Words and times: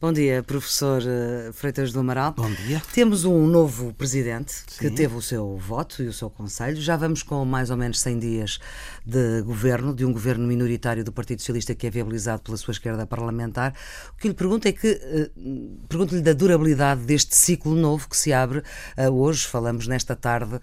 Bom 0.00 0.14
dia, 0.14 0.42
professor 0.42 1.02
eh, 1.06 1.52
Freitas 1.52 1.92
do 1.92 2.00
Amaral. 2.00 2.32
Bom 2.32 2.50
dia. 2.50 2.80
Temos 2.94 3.26
um 3.26 3.46
novo 3.46 3.92
presidente 3.92 4.50
Sim. 4.50 4.78
que 4.78 4.90
teve 4.90 5.14
o 5.14 5.20
seu 5.20 5.58
voto 5.58 6.02
e 6.02 6.06
o 6.06 6.12
seu 6.12 6.30
conselho. 6.30 6.80
Já 6.80 6.96
vamos 6.96 7.22
com 7.22 7.44
mais 7.44 7.68
ou 7.68 7.76
menos 7.76 8.00
100 8.00 8.18
dias 8.18 8.58
de 9.04 9.42
governo, 9.42 9.94
de 9.94 10.06
um 10.06 10.10
governo 10.10 10.46
minoritário 10.46 11.04
do 11.04 11.12
Partido 11.12 11.40
Socialista 11.40 11.74
que 11.74 11.86
é 11.86 11.90
viabilizado 11.90 12.40
pela 12.40 12.56
sua 12.56 12.72
esquerda 12.72 13.06
parlamentar. 13.06 13.74
O 14.14 14.16
que 14.16 14.28
lhe 14.28 14.32
pergunto 14.32 14.66
é 14.66 14.72
que, 14.72 14.90
uh, 14.90 15.78
pergunto-lhe 15.86 16.22
da 16.22 16.32
durabilidade 16.32 17.02
deste 17.02 17.36
ciclo 17.36 17.74
novo 17.74 18.08
que 18.08 18.16
se 18.16 18.32
abre 18.32 18.60
uh, 18.60 19.10
hoje, 19.10 19.46
falamos 19.46 19.86
nesta 19.86 20.16
tarde 20.16 20.58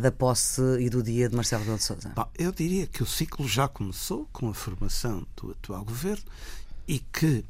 da 0.00 0.10
posse 0.10 0.62
e 0.80 0.88
do 0.88 1.02
dia 1.02 1.28
de 1.28 1.36
Marcelo 1.36 1.60
Rebelo 1.60 1.76
de 1.76 1.84
Sousa. 1.84 2.12
Bom, 2.16 2.26
eu 2.38 2.50
diria 2.52 2.86
que 2.86 3.02
o 3.02 3.06
ciclo 3.06 3.46
já 3.46 3.68
começou 3.68 4.26
com 4.32 4.48
a 4.48 4.54
formação 4.54 5.26
do 5.36 5.50
atual 5.50 5.84
governo 5.84 6.24
e 6.86 7.00
que 7.00 7.44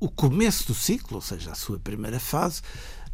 o 0.00 0.08
começo 0.08 0.66
do 0.66 0.74
ciclo, 0.74 1.16
ou 1.16 1.20
seja, 1.20 1.52
a 1.52 1.54
sua 1.54 1.78
primeira 1.78 2.18
fase, 2.18 2.62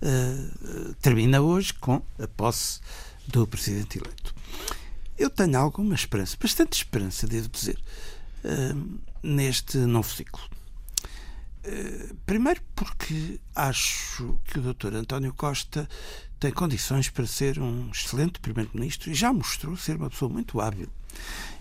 uh, 0.00 0.94
termina 1.02 1.40
hoje 1.40 1.74
com 1.74 2.00
a 2.18 2.28
posse 2.28 2.80
do 3.26 3.44
presidente 3.46 3.98
eleito. 3.98 4.32
Eu 5.18 5.28
tenho 5.28 5.58
alguma 5.58 5.94
esperança, 5.94 6.36
bastante 6.40 6.74
esperança, 6.74 7.26
devo 7.26 7.48
dizer, 7.48 7.78
uh, 8.44 9.00
neste 9.20 9.78
novo 9.78 10.08
ciclo. 10.08 10.42
Uh, 11.66 12.14
primeiro 12.24 12.62
porque 12.76 13.40
acho 13.52 14.38
que 14.44 14.60
o 14.60 14.72
Dr. 14.72 14.94
António 14.94 15.34
Costa 15.34 15.88
tem 16.38 16.52
condições 16.52 17.08
para 17.08 17.26
ser 17.26 17.58
um 17.58 17.90
excelente 17.90 18.38
primeiro-ministro 18.38 19.10
e 19.10 19.14
já 19.14 19.32
mostrou 19.32 19.76
ser 19.76 19.96
uma 19.96 20.08
pessoa 20.08 20.30
muito 20.30 20.60
hábil. 20.60 20.88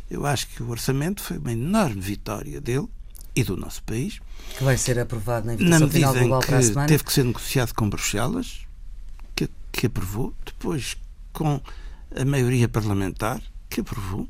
Eu 0.07 0.23
acho 0.27 0.47
que 0.49 0.61
o 0.61 0.69
orçamento 0.69 1.23
foi 1.23 1.39
uma 1.39 1.53
enorme 1.53 1.99
vitória 1.99 2.61
dele 2.61 2.87
e 3.35 3.43
do 3.43 3.57
nosso 3.57 3.83
país. 3.83 4.19
Que 4.57 4.63
vai 4.63 4.77
ser 4.77 4.97
aprovado 4.99 5.47
na 5.47 5.53
invitação 5.55 5.89
final 5.89 6.13
global 6.13 6.39
para 6.41 6.57
a 6.57 6.61
semana. 6.61 6.87
Teve 6.87 7.03
que 7.03 7.13
ser 7.13 7.25
negociado 7.25 7.73
com 7.73 7.89
Bruxelas, 7.89 8.65
que, 9.35 9.49
que 9.71 9.87
aprovou, 9.87 10.33
depois 10.45 10.95
com 11.33 11.59
a 12.15 12.25
maioria 12.25 12.69
parlamentar, 12.69 13.41
que 13.69 13.81
aprovou. 13.81 14.27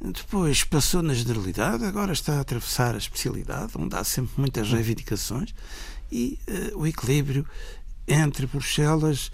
Depois 0.00 0.64
passou 0.64 1.02
na 1.02 1.14
generalidade, 1.14 1.84
agora 1.84 2.12
está 2.12 2.38
a 2.38 2.40
atravessar 2.40 2.94
a 2.94 2.98
especialidade, 2.98 3.72
onde 3.76 3.94
há 3.94 4.02
sempre 4.02 4.34
muitas 4.36 4.70
reivindicações, 4.70 5.54
e 6.10 6.38
uh, 6.74 6.78
o 6.80 6.86
equilíbrio 6.86 7.46
entre 8.06 8.46
Bruxelas 8.46 9.30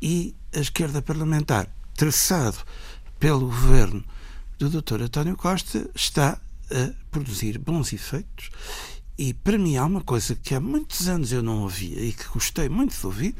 e 0.00 0.34
a 0.54 0.60
esquerda 0.60 1.02
parlamentar, 1.02 1.68
traçado 1.96 2.58
pelo 3.18 3.40
governo 3.40 4.04
do 4.58 4.70
Dr. 4.70 5.02
António 5.02 5.36
Costa, 5.36 5.90
está 5.94 6.40
a 6.70 6.92
produzir 7.10 7.58
bons 7.58 7.92
efeitos. 7.92 8.50
E 9.16 9.32
para 9.32 9.56
mim 9.56 9.76
há 9.76 9.84
uma 9.84 10.00
coisa 10.00 10.34
que 10.34 10.54
há 10.54 10.60
muitos 10.60 11.08
anos 11.08 11.32
eu 11.32 11.42
não 11.42 11.62
ouvia 11.62 12.00
e 12.00 12.12
que 12.12 12.28
gostei 12.28 12.68
muito 12.68 12.98
de 12.98 13.06
ouvir, 13.06 13.34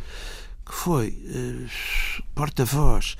que 0.64 0.72
foi 0.72 1.08
uh, 1.08 2.22
porta-voz 2.34 3.16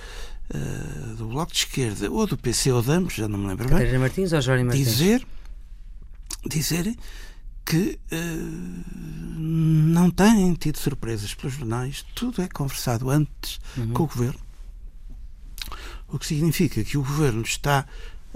uh, 0.55 1.16
do 1.16 1.28
Bloco 1.28 1.52
de 1.52 1.58
Esquerda 1.58 2.10
ou 2.10 2.27
do 2.27 2.38
PC 2.38 2.70
ou 2.70 2.80
de 2.80 2.92
ambos, 2.92 3.14
já 3.14 3.27
não 3.27 3.38
me 3.38 3.48
lembro 3.48 3.69
Catarina 3.69 3.91
bem, 3.91 3.98
Martins 3.98 4.32
ou 4.32 4.41
Jorge 4.41 4.64
Martins? 4.64 4.86
Dizer, 4.86 5.27
dizer 6.48 6.97
que 7.64 7.98
uh, 8.12 8.84
não 9.36 10.10
têm 10.10 10.55
tido 10.55 10.78
surpresas 10.78 11.34
pelos 11.34 11.55
jornais, 11.56 12.05
tudo 12.14 12.41
é 12.41 12.48
conversado 12.48 13.10
antes 13.10 13.58
uhum. 13.77 13.92
com 13.92 14.02
o 14.05 14.06
Governo. 14.06 14.41
O 16.06 16.19
que 16.19 16.27
significa 16.27 16.84
que 16.84 16.97
o 16.97 17.02
Governo 17.02 17.42
está 17.42 17.84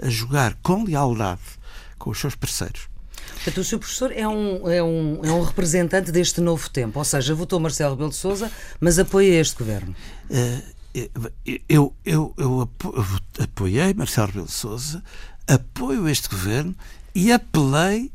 a 0.01 0.09
jogar 0.09 0.55
com 0.61 0.83
lealdade 0.83 1.58
com 1.99 2.09
os 2.09 2.19
seus 2.19 2.33
parceiros. 2.33 2.87
Portanto, 3.35 3.57
o 3.59 3.63
seu 3.63 3.77
professor 3.77 4.11
é 4.11 4.27
um, 4.27 4.69
é, 4.69 4.81
um, 4.81 5.19
é 5.23 5.31
um 5.31 5.43
representante 5.43 6.11
deste 6.11 6.41
novo 6.41 6.69
tempo, 6.69 6.97
ou 6.97 7.05
seja, 7.05 7.35
votou 7.35 7.59
Marcelo 7.59 7.91
Rebelo 7.91 8.09
de 8.09 8.15
Sousa, 8.15 8.51
mas 8.79 8.97
apoia 8.97 9.39
este 9.39 9.57
governo. 9.57 9.95
Uh, 10.29 10.79
eu, 11.67 11.93
eu, 12.03 12.33
eu 12.37 12.69
apoiei 13.39 13.93
Marcelo 13.93 14.27
Rebelo 14.27 14.47
de 14.47 14.51
Sousa, 14.51 15.03
apoio 15.47 16.07
este 16.09 16.27
governo 16.27 16.75
e 17.13 17.31
apelei 17.31 18.11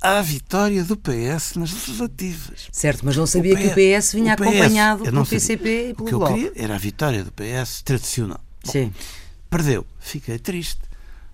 à 0.00 0.20
vitória 0.20 0.84
do 0.84 0.96
PS 0.96 1.54
nas 1.56 1.72
legislativas. 1.72 2.68
Certo, 2.70 3.04
mas 3.04 3.16
não 3.16 3.26
sabia 3.26 3.54
o 3.54 3.56
PS, 3.56 3.62
que 3.62 3.68
o 3.68 3.74
PS 3.74 4.12
vinha 4.12 4.34
o 4.34 4.36
PS, 4.36 4.42
acompanhado 4.42 5.04
pelo 5.04 5.26
PCP 5.26 5.90
e 5.90 5.94
pelo 5.94 6.04
O 6.04 6.08
que 6.08 6.14
eu 6.14 6.26
queria 6.26 6.52
era 6.54 6.74
a 6.74 6.78
vitória 6.78 7.24
do 7.24 7.32
PS 7.32 7.82
tradicional. 7.82 8.40
Bom, 8.64 8.72
Sim. 8.72 8.92
Perdeu. 9.48 9.86
Fiquei 9.98 10.38
triste. 10.38 10.80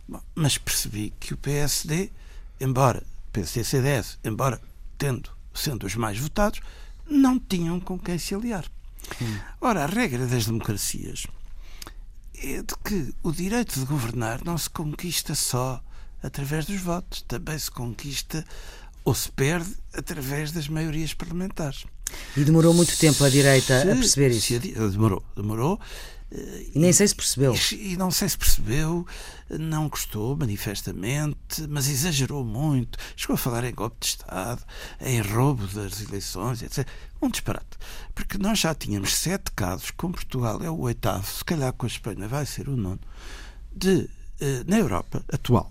Bom, 0.08 0.20
mas 0.34 0.58
percebi 0.58 1.12
que 1.18 1.34
o 1.34 1.36
PSD, 1.36 2.10
embora 2.60 3.02
PSD 3.32 3.60
e 3.60 3.64
CDS, 3.64 4.18
embora 4.24 4.60
tendo, 4.98 5.30
sendo 5.54 5.86
os 5.86 5.94
mais 5.94 6.18
votados, 6.18 6.60
não 7.08 7.38
tinham 7.38 7.80
com 7.80 7.98
quem 7.98 8.18
se 8.18 8.34
aliar. 8.34 8.64
Hum. 9.20 9.38
Ora, 9.60 9.84
a 9.84 9.86
regra 9.86 10.26
das 10.26 10.46
democracias 10.46 11.26
é 12.34 12.62
de 12.62 12.74
que 12.84 13.14
o 13.22 13.32
direito 13.32 13.78
de 13.78 13.86
governar 13.86 14.44
não 14.44 14.56
se 14.58 14.68
conquista 14.68 15.34
só 15.34 15.82
através 16.22 16.66
dos 16.66 16.80
votos, 16.80 17.22
também 17.22 17.58
se 17.58 17.70
conquista 17.70 18.44
ou 19.04 19.14
se 19.14 19.30
perde 19.30 19.74
através 19.92 20.52
das 20.52 20.68
maiorias 20.68 21.12
parlamentares. 21.12 21.84
E 22.36 22.44
demorou 22.44 22.74
muito 22.74 22.96
tempo 22.96 23.24
a 23.24 23.28
direita 23.28 23.80
se, 23.80 23.90
a 23.90 23.96
perceber 23.96 24.30
isso? 24.30 24.58
demorou, 24.90 25.22
demorou. 25.34 25.80
E 26.74 26.78
nem 26.78 26.92
sei 26.92 27.06
se 27.06 27.14
percebeu. 27.14 27.54
E, 27.54 27.92
e, 27.92 27.96
não 27.96 28.10
sei 28.10 28.28
se 28.28 28.38
percebeu, 28.38 29.06
não 29.50 29.88
gostou 29.88 30.34
manifestamente, 30.34 31.66
mas 31.68 31.88
exagerou 31.88 32.42
muito. 32.42 32.98
Chegou 33.14 33.34
a 33.34 33.36
falar 33.36 33.64
em 33.64 33.74
golpe 33.74 33.96
de 34.00 34.06
Estado, 34.06 34.64
em 35.00 35.20
roubo 35.20 35.66
das 35.66 36.00
eleições, 36.00 36.62
etc. 36.62 36.88
Um 37.20 37.28
disparate. 37.28 37.76
Porque 38.14 38.38
nós 38.38 38.58
já 38.58 38.74
tínhamos 38.74 39.14
sete 39.14 39.52
casos, 39.52 39.90
com 39.90 40.10
Portugal 40.10 40.62
é 40.62 40.70
o 40.70 40.80
oitavo, 40.80 41.26
se 41.26 41.44
calhar 41.44 41.72
com 41.74 41.84
a 41.84 41.88
Espanha 41.88 42.26
vai 42.26 42.46
ser 42.46 42.68
o 42.68 42.76
nono, 42.76 43.00
de, 43.74 44.08
eh, 44.40 44.64
na 44.66 44.78
Europa 44.78 45.22
atual, 45.30 45.70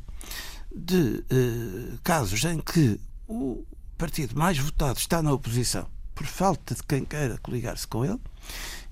de 0.74 1.24
eh, 1.30 1.98
casos 2.04 2.44
em 2.46 2.60
que 2.60 3.00
o 3.28 3.66
partido 3.98 4.38
mais 4.38 4.60
votado 4.60 5.00
está 5.00 5.22
na 5.24 5.32
oposição 5.32 5.88
por 6.14 6.28
falta 6.28 6.76
de 6.76 6.84
quem 6.84 7.04
queira 7.04 7.38
coligar-se 7.40 7.88
com 7.88 8.06
ele 8.06 8.20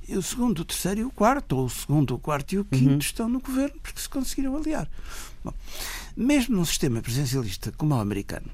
e 0.10 0.18
o 0.18 0.24
segundo, 0.24 0.60
o 0.60 0.66
terceiro 0.66 1.02
e 1.02 1.04
o 1.04 1.12
quarto, 1.12 1.56
ou 1.56 1.66
o 1.66 1.70
segundo, 1.70 2.16
o 2.16 2.20
quarto 2.20 2.54
e 2.54 2.60
o 2.60 2.66
quinto 2.66 2.92
uhum. 2.92 2.98
estão 2.98 3.30
no 3.30 3.40
governo 3.40 3.80
porque 3.82 4.02
se 4.02 4.10
conseguiram 4.10 4.58
aliar. 4.58 4.90
Bom, 5.44 5.54
mesmo 6.18 6.56
num 6.56 6.66
sistema 6.66 7.02
presidencialista 7.02 7.72
como 7.72 7.96
o 7.96 8.00
americano, 8.00 8.50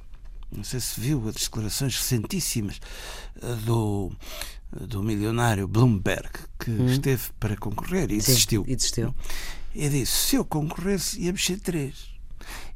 não 0.51 0.63
sei 0.63 0.79
se 0.79 0.99
viu 0.99 1.27
as 1.27 1.35
declarações 1.35 1.95
recentíssimas 1.95 2.79
eh, 3.41 3.55
do, 3.65 4.11
do 4.71 5.01
milionário 5.01 5.67
Bloomberg, 5.67 6.29
que 6.59 6.71
uhum. 6.71 6.87
esteve 6.87 7.23
para 7.39 7.55
concorrer 7.55 8.11
e 8.11 8.17
desistiu. 8.17 8.65
E 8.67 8.75
desistiu. 8.75 9.15
Ele 9.73 9.99
disse: 9.99 10.11
se 10.11 10.35
eu 10.35 10.45
concorresse, 10.45 11.21
íamos 11.21 11.43
ser 11.43 11.59
três. 11.59 12.13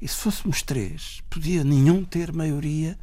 E 0.02 0.08
se 0.08 0.16
fôssemos 0.16 0.62
três, 0.64 1.22
podia 1.30 1.64
nenhum 1.64 2.04
ter 2.04 2.32
maioria 2.32 2.98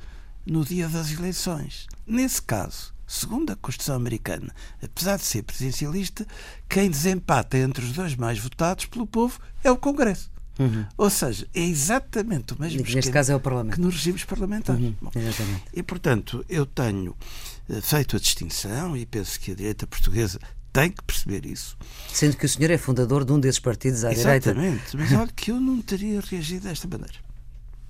no 0.44 0.64
dia 0.64 0.88
das 0.88 1.12
eleições. 1.12 1.86
Nesse 2.06 2.40
caso, 2.40 2.95
Segundo 3.06 3.52
a 3.52 3.56
Constituição 3.56 3.94
americana, 3.94 4.52
apesar 4.82 5.16
de 5.16 5.24
ser 5.24 5.42
presidencialista, 5.42 6.26
quem 6.68 6.90
desempata 6.90 7.56
entre 7.56 7.84
os 7.84 7.92
dois 7.92 8.16
mais 8.16 8.38
votados 8.38 8.86
pelo 8.86 9.06
povo 9.06 9.38
é 9.62 9.70
o 9.70 9.76
Congresso. 9.76 10.30
Uhum. 10.58 10.86
Ou 10.96 11.10
seja, 11.10 11.46
é 11.54 11.60
exatamente 11.60 12.54
o 12.54 12.60
mesmo 12.60 12.82
Neste 12.82 13.10
caso 13.10 13.30
é 13.30 13.36
o 13.36 13.40
Parlamento. 13.40 13.74
que 13.74 13.80
nos 13.80 13.94
regimes 13.94 14.24
parlamentares. 14.24 14.82
Uhum. 14.82 14.94
Bom, 15.00 15.10
e, 15.72 15.82
portanto, 15.82 16.44
eu 16.48 16.64
tenho 16.64 17.14
uh, 17.68 17.82
feito 17.82 18.16
a 18.16 18.18
distinção 18.18 18.96
e 18.96 19.04
penso 19.04 19.38
que 19.38 19.52
a 19.52 19.54
direita 19.54 19.86
portuguesa 19.86 20.40
tem 20.72 20.90
que 20.90 21.02
perceber 21.02 21.46
isso. 21.46 21.76
Sendo 22.12 22.36
que 22.36 22.46
o 22.46 22.48
senhor 22.48 22.70
é 22.70 22.78
fundador 22.78 23.24
de 23.24 23.32
um 23.32 23.40
desses 23.40 23.60
partidos 23.60 24.04
à 24.04 24.12
exatamente, 24.12 24.42
direita. 24.42 24.78
Exatamente, 24.78 24.96
mas 24.96 25.12
olha 25.20 25.32
que 25.34 25.50
eu 25.50 25.60
não 25.60 25.80
teria 25.82 26.20
reagido 26.20 26.68
desta 26.68 26.88
maneira 26.88 27.25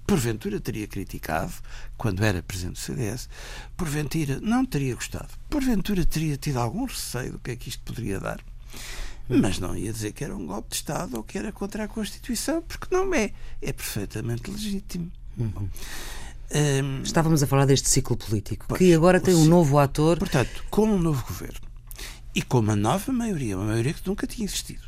porventura 0.06 0.60
teria 0.60 0.86
criticado 0.86 1.52
quando 1.96 2.24
era 2.24 2.42
presidente 2.42 2.74
do 2.74 2.78
CDS, 2.78 3.28
porventura 3.76 4.40
não 4.40 4.64
teria 4.64 4.94
gostado, 4.94 5.28
porventura 5.50 6.04
teria 6.04 6.36
tido 6.36 6.58
algum 6.58 6.84
receio 6.84 7.32
do 7.32 7.38
que 7.38 7.50
é 7.50 7.56
que 7.56 7.68
isto 7.68 7.82
poderia 7.82 8.20
dar, 8.20 8.40
mas 9.28 9.58
não 9.58 9.76
ia 9.76 9.92
dizer 9.92 10.12
que 10.12 10.22
era 10.22 10.36
um 10.36 10.46
golpe 10.46 10.70
de 10.70 10.76
Estado 10.76 11.16
ou 11.16 11.22
que 11.22 11.36
era 11.36 11.50
contra 11.50 11.84
a 11.84 11.88
Constituição, 11.88 12.62
porque 12.62 12.94
não 12.94 13.12
é. 13.12 13.32
É 13.60 13.72
perfeitamente 13.72 14.50
legítimo. 14.50 15.10
Uhum. 15.36 15.68
Um, 16.54 17.02
Estávamos 17.02 17.42
a 17.42 17.46
falar 17.46 17.66
deste 17.66 17.88
ciclo 17.88 18.16
político, 18.16 18.66
pois, 18.68 18.78
que 18.78 18.94
agora 18.94 19.20
tem 19.20 19.34
um 19.34 19.46
novo 19.46 19.78
ator. 19.78 20.18
Portanto, 20.18 20.64
com 20.70 20.88
um 20.88 20.98
novo 20.98 21.24
governo 21.26 21.66
e 22.34 22.42
com 22.42 22.60
uma 22.60 22.76
nova 22.76 23.12
maioria, 23.12 23.56
uma 23.56 23.66
maioria 23.66 23.94
que 23.94 24.06
nunca 24.06 24.26
tinha 24.26 24.44
existido, 24.44 24.84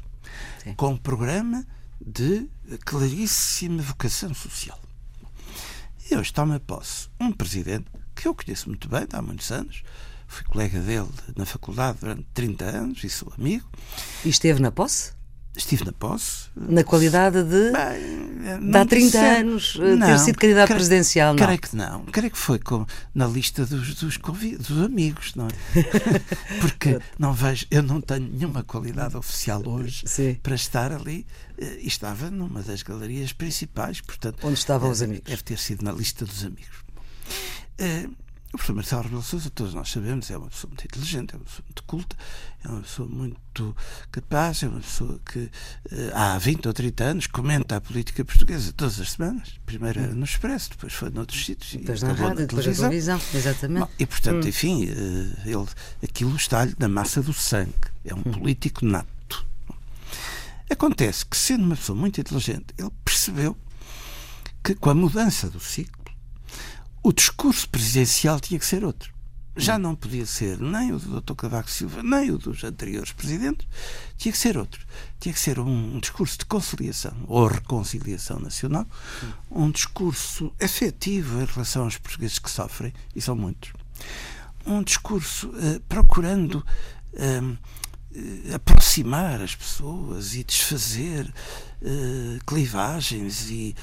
Sim. 0.63 0.75
com 0.75 0.91
um 0.93 0.97
programa 0.97 1.67
de 2.01 2.47
claríssima 2.85 3.83
vocação 3.83 4.33
social. 4.35 4.79
E 6.11 6.17
hoje 6.17 6.33
toma 6.33 6.59
posse 6.59 7.09
um 7.21 7.31
presidente 7.31 7.85
que 8.15 8.27
eu 8.27 8.35
conheço 8.35 8.71
muito 8.71 8.89
bem, 8.89 9.07
há 9.13 9.21
muitos 9.21 9.51
anos, 9.51 9.83
fui 10.27 10.43
colega 10.45 10.81
dele 10.81 11.07
na 11.37 11.45
faculdade 11.45 11.99
durante 12.01 12.27
30 12.33 12.65
anos 12.65 13.05
e 13.05 13.11
sou 13.11 13.31
amigo. 13.37 13.69
E 14.25 14.31
esteve 14.31 14.59
na 14.59 14.73
posse? 14.73 15.18
Estive 15.59 15.85
na 15.85 15.93
posse. 15.93 16.49
Na 16.55 16.85
qualidade 16.85 17.43
de. 17.43 17.73
Bem, 17.73 18.81
há 18.81 18.87
30 18.87 19.19
anos 19.19 19.77
não, 19.77 20.07
ter 20.07 20.19
sido 20.21 20.39
candidato 20.39 20.67
creio, 20.69 20.79
presidencial, 20.79 21.35
não? 21.35 21.45
Creio 21.45 21.61
que 21.61 21.77
não. 21.77 22.05
Creio 22.05 22.31
que 22.31 22.39
foi 22.39 22.61
com, 22.61 22.87
na 23.13 23.27
lista 23.27 23.67
dos, 23.67 23.97
dos, 23.97 24.17
dos 24.17 24.85
amigos, 24.85 25.35
não 25.35 25.49
é? 25.49 25.51
Porque 26.63 27.01
não 27.19 27.33
vejo, 27.33 27.67
eu 27.73 27.83
não 27.83 28.01
tenho 28.01 28.29
nenhuma 28.31 28.63
qualidade 28.63 29.17
oficial 29.17 29.61
hoje 29.67 30.05
Sim. 30.07 30.39
para 30.41 30.55
estar 30.55 30.93
ali. 30.93 31.27
Eh, 31.59 31.81
e 31.81 31.89
estava 31.89 32.31
numa 32.31 32.63
das 32.63 32.85
galerias 32.85 33.33
principais, 33.33 34.01
portanto. 34.01 34.39
Onde 34.45 34.59
estavam 34.59 34.89
os 34.91 35.03
amigos? 35.03 35.29
Deve 35.29 35.43
ter 35.43 35.59
sido 35.59 35.85
na 35.85 35.91
lista 35.91 36.25
dos 36.25 36.45
amigos. 36.45 36.85
Uh, 37.81 38.15
o 38.49 38.57
professor 38.57 38.75
Marcelo 38.75 39.03
Rebelo 39.03 39.23
Sousa, 39.23 39.51
todos 39.51 39.75
nós 39.75 39.91
sabemos, 39.91 40.31
é 40.31 40.37
uma 40.37 40.49
pessoa 40.49 40.71
muito 40.71 40.85
inteligente, 40.85 41.35
é 41.35 41.37
uma 41.37 41.45
pessoa 41.45 41.65
muito 41.67 41.83
culta, 41.83 42.17
é 42.65 42.69
uma 42.69 42.81
pessoa 42.81 43.09
muito 43.09 43.77
capaz, 44.11 44.63
é 44.63 44.69
uma 44.69 44.81
pessoa 44.81 45.21
que 45.25 45.51
eh, 45.93 46.11
há 46.15 46.39
20 46.39 46.67
ou 46.67 46.73
30 46.73 47.05
anos 47.05 47.27
comenta 47.27 47.77
a 47.77 47.81
política 47.81 48.25
portuguesa 48.25 48.73
todas 48.73 48.99
as 49.01 49.13
semanas. 49.13 49.61
Primeiro 49.67 50.01
era 50.01 50.15
no 50.15 50.25
Expresso, 50.25 50.71
depois 50.71 50.95
foi 50.95 51.11
noutros 51.11 51.45
sítios. 51.45 51.73
Depois 51.73 52.03
na 52.03 52.13
rádio, 52.15 52.47
depois 52.47 52.67
na 52.67 52.75
televisão. 52.75 53.21
Exatamente. 53.35 53.81
Bom, 53.81 53.91
e, 53.99 54.07
portanto, 54.07 54.45
hum. 54.45 54.49
enfim, 54.49 54.89
eh, 54.89 55.51
ele, 55.51 55.67
aquilo 56.03 56.35
está-lhe 56.35 56.75
na 56.79 56.89
massa 56.89 57.23
do 57.23 57.35
sangue. 57.35 57.75
É 58.03 58.15
um 58.15 58.21
hum. 58.21 58.33
político 58.33 58.87
nato. 58.87 59.47
Acontece 60.71 61.27
que, 61.27 61.37
sendo 61.37 61.65
uma 61.65 61.77
pessoa 61.77 61.97
muito 61.97 62.19
inteligente, 62.19 62.67
ele 62.79 62.91
percebeu 63.05 63.55
que 64.63 64.75
com 64.75 64.91
a 64.91 64.95
mudança 64.95 65.49
do 65.49 65.61
ciclo, 65.61 65.98
o 67.09 67.13
discurso 67.13 67.67
presidencial 67.71 68.39
tinha 68.39 68.61
que 68.61 68.67
ser 68.67 68.85
outro. 68.85 69.15
Já 69.57 69.79
não 69.79 69.97
podia 69.97 70.27
ser 70.27 70.61
nem 70.61 70.93
o 70.93 70.99
do 70.99 71.23
Dr. 71.23 71.35
Cavaco 71.35 71.71
Silva, 71.71 72.03
nem 72.03 72.31
o 72.31 72.37
dos 72.37 72.63
anteriores 72.63 73.13
presidentes, 73.13 73.67
tinha 74.19 74.31
que 74.31 74.37
ser 74.37 74.59
outro. 74.59 74.87
Tinha 75.19 75.33
que 75.33 75.41
ser 75.41 75.59
um, 75.59 75.97
um 75.97 76.01
discurso 76.01 76.37
de 76.39 76.45
conciliação 76.45 77.17
ou 77.27 77.47
reconciliação 77.47 78.39
nacional, 78.39 78.87
um 79.51 79.71
discurso 79.71 80.53
efetivo 80.61 81.41
em 81.41 81.47
relação 81.47 81.85
aos 81.85 81.97
portugueses 81.97 82.39
que 82.39 82.51
sofrem, 82.51 82.93
e 83.17 83.23
são 83.23 83.35
muitos. 83.35 83.73
Um 84.67 84.83
discurso 84.83 85.49
uh, 85.49 85.81
procurando 85.89 86.57
uh, 87.15 87.59
aproximar 88.55 89.41
as 89.41 89.55
pessoas 89.55 90.35
e 90.35 90.45
desfazer 90.45 91.27
uh, 91.81 92.45
clivagens 92.47 93.49
e, 93.51 93.75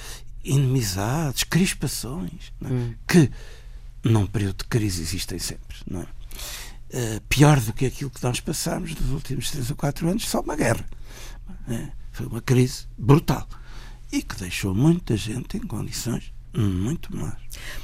inimizades, 0.45 1.43
crispações, 1.43 2.53
é? 2.63 2.67
hum. 2.67 2.93
que 3.07 3.29
num 4.03 4.27
período 4.27 4.59
de 4.59 4.65
crise 4.65 5.01
existem 5.01 5.39
sempre, 5.39 5.77
não 5.89 6.01
é? 6.01 6.05
Uh, 6.05 7.21
pior 7.27 7.59
do 7.59 7.73
que 7.73 7.85
aquilo 7.85 8.11
que 8.11 8.23
nós 8.23 8.39
passamos 8.39 8.93
nos 8.95 9.09
últimos 9.09 9.49
três 9.49 9.69
ou 9.69 9.75
quatro 9.75 10.07
anos, 10.07 10.27
só 10.27 10.39
uma 10.39 10.55
guerra. 10.55 10.85
É? 11.67 11.89
Foi 12.11 12.27
uma 12.27 12.41
crise 12.41 12.85
brutal 12.97 13.47
e 14.11 14.21
que 14.21 14.35
deixou 14.35 14.73
muita 14.73 15.17
gente 15.17 15.57
em 15.57 15.61
condições 15.61 16.31
muito 16.61 17.15
mais. 17.15 17.33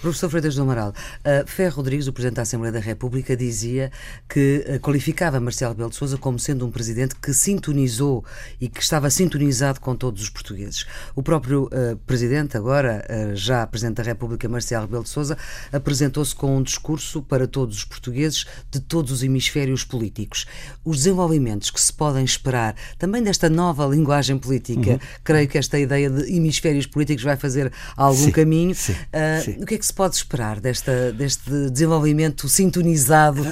Professor 0.01 0.29
Freitas 0.29 0.55
do 0.55 0.61
Amaral, 0.61 0.89
uh, 0.89 1.47
Ferro 1.47 1.77
Rodrigues, 1.77 2.07
o 2.07 2.13
Presidente 2.13 2.35
da 2.35 2.41
Assembleia 2.41 2.71
da 2.71 2.79
República, 2.79 3.35
dizia 3.35 3.91
que 4.27 4.65
uh, 4.67 4.79
qualificava 4.79 5.39
Marcelo 5.39 5.73
Rebelo 5.73 5.89
de 5.89 5.95
Sousa 5.95 6.17
como 6.17 6.39
sendo 6.39 6.65
um 6.65 6.71
Presidente 6.71 7.15
que 7.15 7.33
sintonizou 7.33 8.23
e 8.59 8.67
que 8.67 8.81
estava 8.81 9.09
sintonizado 9.09 9.79
com 9.79 9.95
todos 9.95 10.21
os 10.21 10.29
portugueses. 10.29 10.85
O 11.15 11.23
próprio 11.23 11.65
uh, 11.65 11.95
Presidente, 12.05 12.57
agora 12.57 13.05
já 13.33 13.65
Presidente 13.67 13.97
da 13.97 14.03
República, 14.03 14.47
Marcelo 14.47 14.85
Rebelo 14.85 15.03
de 15.03 15.09
Sousa, 15.09 15.37
apresentou-se 15.71 16.33
com 16.33 16.57
um 16.57 16.63
discurso 16.63 17.21
para 17.21 17.47
todos 17.47 17.77
os 17.77 17.83
portugueses 17.83 18.45
de 18.69 18.79
todos 18.79 19.11
os 19.11 19.23
hemisférios 19.23 19.83
políticos. 19.83 20.45
Os 20.83 20.97
desenvolvimentos 20.97 21.69
que 21.69 21.79
se 21.79 21.91
podem 21.93 22.23
esperar 22.23 22.75
também 22.97 23.21
desta 23.21 23.49
nova 23.49 23.85
linguagem 23.85 24.37
política, 24.37 24.91
uhum. 24.91 24.99
creio 25.23 25.47
que 25.47 25.57
esta 25.57 25.79
ideia 25.79 26.09
de 26.09 26.35
hemisférios 26.35 26.85
políticos 26.85 27.23
vai 27.23 27.37
fazer 27.37 27.71
algum 27.95 28.25
Sim. 28.25 28.31
caminho 28.31 28.60
caminho.Sim, 28.61 28.93
uh, 28.93 29.43
sim. 29.43 29.61
O 29.61 29.65
que 29.65 29.75
é 29.75 29.77
que 29.77 29.85
se 29.85 29.93
pode 29.93 30.15
esperar 30.15 30.59
desta, 30.59 31.11
deste 31.11 31.69
desenvolvimento 31.69 32.47
sintonizado 32.47 33.43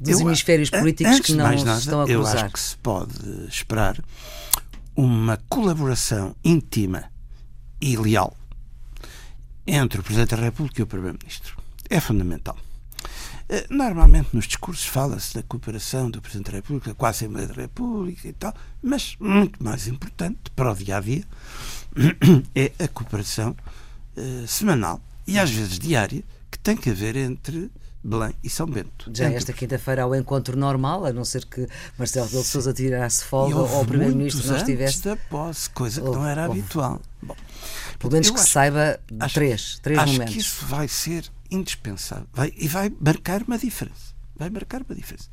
dos 0.00 0.20
eu, 0.20 0.20
hemisférios 0.20 0.70
políticos 0.70 1.20
que 1.20 1.34
não 1.34 1.44
nada, 1.44 1.78
estão 1.78 2.00
a 2.00 2.06
cruzar? 2.06 2.34
Eu 2.34 2.44
acho 2.44 2.52
que 2.52 2.60
se 2.60 2.76
pode 2.78 3.46
esperar 3.48 4.02
uma 4.96 5.38
colaboração 5.48 6.34
íntima 6.44 7.04
e 7.80 7.96
leal 7.96 8.36
entre 9.66 10.00
o 10.00 10.02
Presidente 10.02 10.36
da 10.36 10.42
República 10.42 10.80
e 10.80 10.84
o 10.84 10.86
Primeiro-Ministro. 10.86 11.56
É 11.90 12.00
fundamental. 12.00 12.56
Ah, 13.48 13.64
normalmente 13.68 14.28
nos 14.32 14.46
discursos 14.46 14.86
fala-se 14.86 15.34
da 15.34 15.42
cooperação 15.42 16.10
do 16.10 16.20
Presidente 16.20 16.50
da 16.50 16.56
República 16.56 16.94
com 16.94 17.06
a 17.06 17.10
Assembleia 17.10 17.46
da 17.46 17.54
República 17.54 18.28
e 18.28 18.32
tal, 18.32 18.54
mas 18.82 19.16
muito 19.20 19.62
mais 19.62 19.86
importante 19.86 20.50
para 20.56 20.72
o 20.72 20.74
dia 20.74 20.96
a 20.96 21.00
dia 21.00 21.24
é 22.54 22.72
a 22.82 22.88
cooperação 22.88 23.54
uh, 24.16 24.46
semanal 24.46 25.00
e 25.26 25.38
às 25.38 25.50
vezes 25.50 25.78
diária 25.78 26.22
que 26.50 26.58
tem 26.58 26.76
que 26.76 26.90
haver 26.90 27.16
entre 27.16 27.70
Belém 28.04 28.34
e 28.44 28.50
São 28.50 28.66
Bento. 28.66 29.10
Já 29.14 29.30
esta 29.30 29.52
quinta-feira 29.52 30.02
há 30.02 30.06
o 30.06 30.14
encontro 30.14 30.56
normal, 30.56 31.06
a 31.06 31.12
não 31.12 31.24
ser 31.24 31.46
que 31.46 31.66
Marcelo 31.98 32.26
Rebelo 32.26 32.42
de 32.42 32.48
Sousa 32.48 32.72
tirasse 32.74 33.24
folga 33.24 33.56
ou 33.56 33.80
o 33.80 33.86
Primeiro-Ministro 33.86 34.46
não 34.46 34.56
estivesse. 34.58 35.02
da 35.02 35.16
posse, 35.16 35.70
coisa 35.70 36.02
que 36.02 36.10
não 36.10 36.26
era 36.26 36.44
habitual. 36.44 37.00
Bom, 37.22 37.34
Pelo 37.98 38.12
menos 38.12 38.28
que 38.30 38.38
acho, 38.38 38.50
saiba 38.50 39.00
acho, 39.18 39.34
três, 39.34 39.78
três 39.82 39.98
acho 39.98 40.12
momentos. 40.12 40.34
Acho 40.34 40.34
que 40.34 40.40
isso 40.40 40.66
vai 40.66 40.86
ser 40.86 41.32
indispensável 41.50 42.26
vai, 42.32 42.52
e 42.56 42.68
vai 42.68 42.92
marcar 43.00 43.42
uma 43.42 43.56
diferença. 43.56 44.12
Vai 44.36 44.50
marcar 44.50 44.82
uma 44.82 44.94
diferença. 44.94 45.28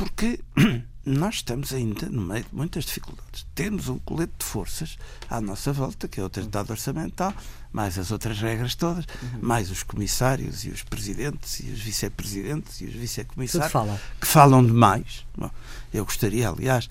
Porque 0.00 0.40
nós 1.04 1.34
estamos 1.36 1.74
ainda 1.74 2.08
no 2.08 2.22
meio 2.22 2.42
de 2.42 2.54
muitas 2.54 2.84
dificuldades. 2.86 3.46
Temos 3.54 3.86
um 3.86 3.98
colete 3.98 4.32
de 4.38 4.46
forças 4.46 4.96
à 5.28 5.42
nossa 5.42 5.74
volta, 5.74 6.08
que 6.08 6.18
é 6.18 6.24
o 6.24 6.30
Tratado 6.30 6.72
Orçamental, 6.72 7.34
mais 7.70 7.98
as 7.98 8.10
outras 8.10 8.40
regras 8.40 8.74
todas, 8.74 9.04
uhum. 9.04 9.40
mais 9.42 9.70
os 9.70 9.82
comissários 9.82 10.64
e 10.64 10.70
os 10.70 10.82
presidentes 10.82 11.60
e 11.60 11.70
os 11.70 11.80
vice-presidentes 11.80 12.80
e 12.80 12.86
os 12.86 12.94
vice-comissários 12.94 13.70
fala. 13.70 14.00
que 14.18 14.26
falam 14.26 14.64
demais. 14.64 15.26
Bom, 15.36 15.50
eu 15.92 16.02
gostaria, 16.06 16.48
aliás, 16.48 16.88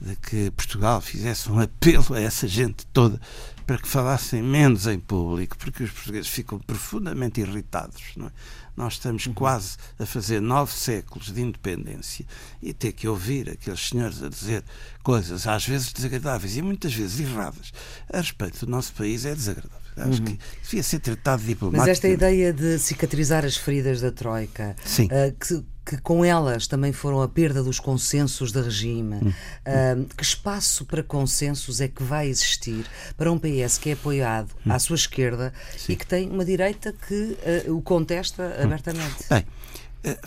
de 0.00 0.14
que 0.14 0.52
Portugal 0.52 1.00
fizesse 1.00 1.50
um 1.50 1.58
apelo 1.58 2.14
a 2.14 2.20
essa 2.20 2.46
gente 2.46 2.86
toda 2.92 3.20
para 3.66 3.78
que 3.78 3.88
falassem 3.88 4.42
menos 4.42 4.86
em 4.86 4.98
público, 4.98 5.56
porque 5.56 5.84
os 5.84 5.90
portugueses 5.90 6.28
ficam 6.28 6.58
profundamente 6.60 7.40
irritados. 7.40 8.02
Não 8.16 8.26
é? 8.26 8.30
Nós 8.76 8.94
estamos 8.94 9.26
uhum. 9.26 9.34
quase 9.34 9.76
a 9.98 10.06
fazer 10.06 10.40
nove 10.40 10.72
séculos 10.72 11.32
de 11.32 11.40
independência 11.40 12.24
e 12.62 12.72
ter 12.72 12.92
que 12.92 13.06
ouvir 13.06 13.50
aqueles 13.50 13.88
senhores 13.88 14.22
a 14.22 14.28
dizer 14.28 14.64
coisas 15.02 15.46
às 15.46 15.66
vezes 15.66 15.92
desagradáveis 15.92 16.56
e 16.56 16.62
muitas 16.62 16.94
vezes 16.94 17.20
erradas 17.20 17.72
a 18.10 18.18
respeito 18.18 18.64
do 18.64 18.70
nosso 18.70 18.92
país 18.94 19.24
é 19.24 19.34
desagradável. 19.34 19.82
Acho 19.96 20.20
uhum. 20.20 20.24
que 20.24 20.38
devia 20.62 20.82
ser 20.82 21.00
tratado 21.00 21.42
diplomaticamente. 21.42 21.88
Mas 21.88 21.98
esta 21.98 22.08
ideia 22.08 22.52
de 22.52 22.78
cicatrizar 22.78 23.44
as 23.44 23.56
feridas 23.56 24.00
da 24.00 24.10
Troika, 24.10 24.74
uh, 24.74 25.36
que, 25.38 25.62
que, 25.84 25.96
com 25.98 26.24
elas 26.24 26.66
também 26.66 26.92
foram 26.92 27.20
a 27.22 27.28
perda 27.28 27.62
dos 27.62 27.80
consensos 27.80 28.52
de 28.52 28.60
regime, 28.60 29.16
uh, 29.16 30.04
que 30.16 30.22
espaço 30.22 30.84
para 30.84 31.02
consensos 31.02 31.80
é 31.80 31.88
que 31.88 32.02
vai 32.02 32.28
existir 32.28 32.86
para 33.16 33.30
um 33.30 33.38
PS 33.38 33.78
que 33.78 33.90
é 33.90 33.92
apoiado 33.94 34.52
uhum. 34.64 34.72
à 34.72 34.78
sua 34.78 34.96
esquerda 34.96 35.52
Sim. 35.76 35.92
e 35.92 35.96
que 35.96 36.06
tem 36.06 36.30
uma 36.30 36.44
direita 36.44 36.92
que 36.92 37.36
uh, 37.66 37.76
o 37.76 37.82
contesta 37.82 38.42
hum. 38.42 38.64
abertamente? 38.64 39.24
Bem, 39.28 39.46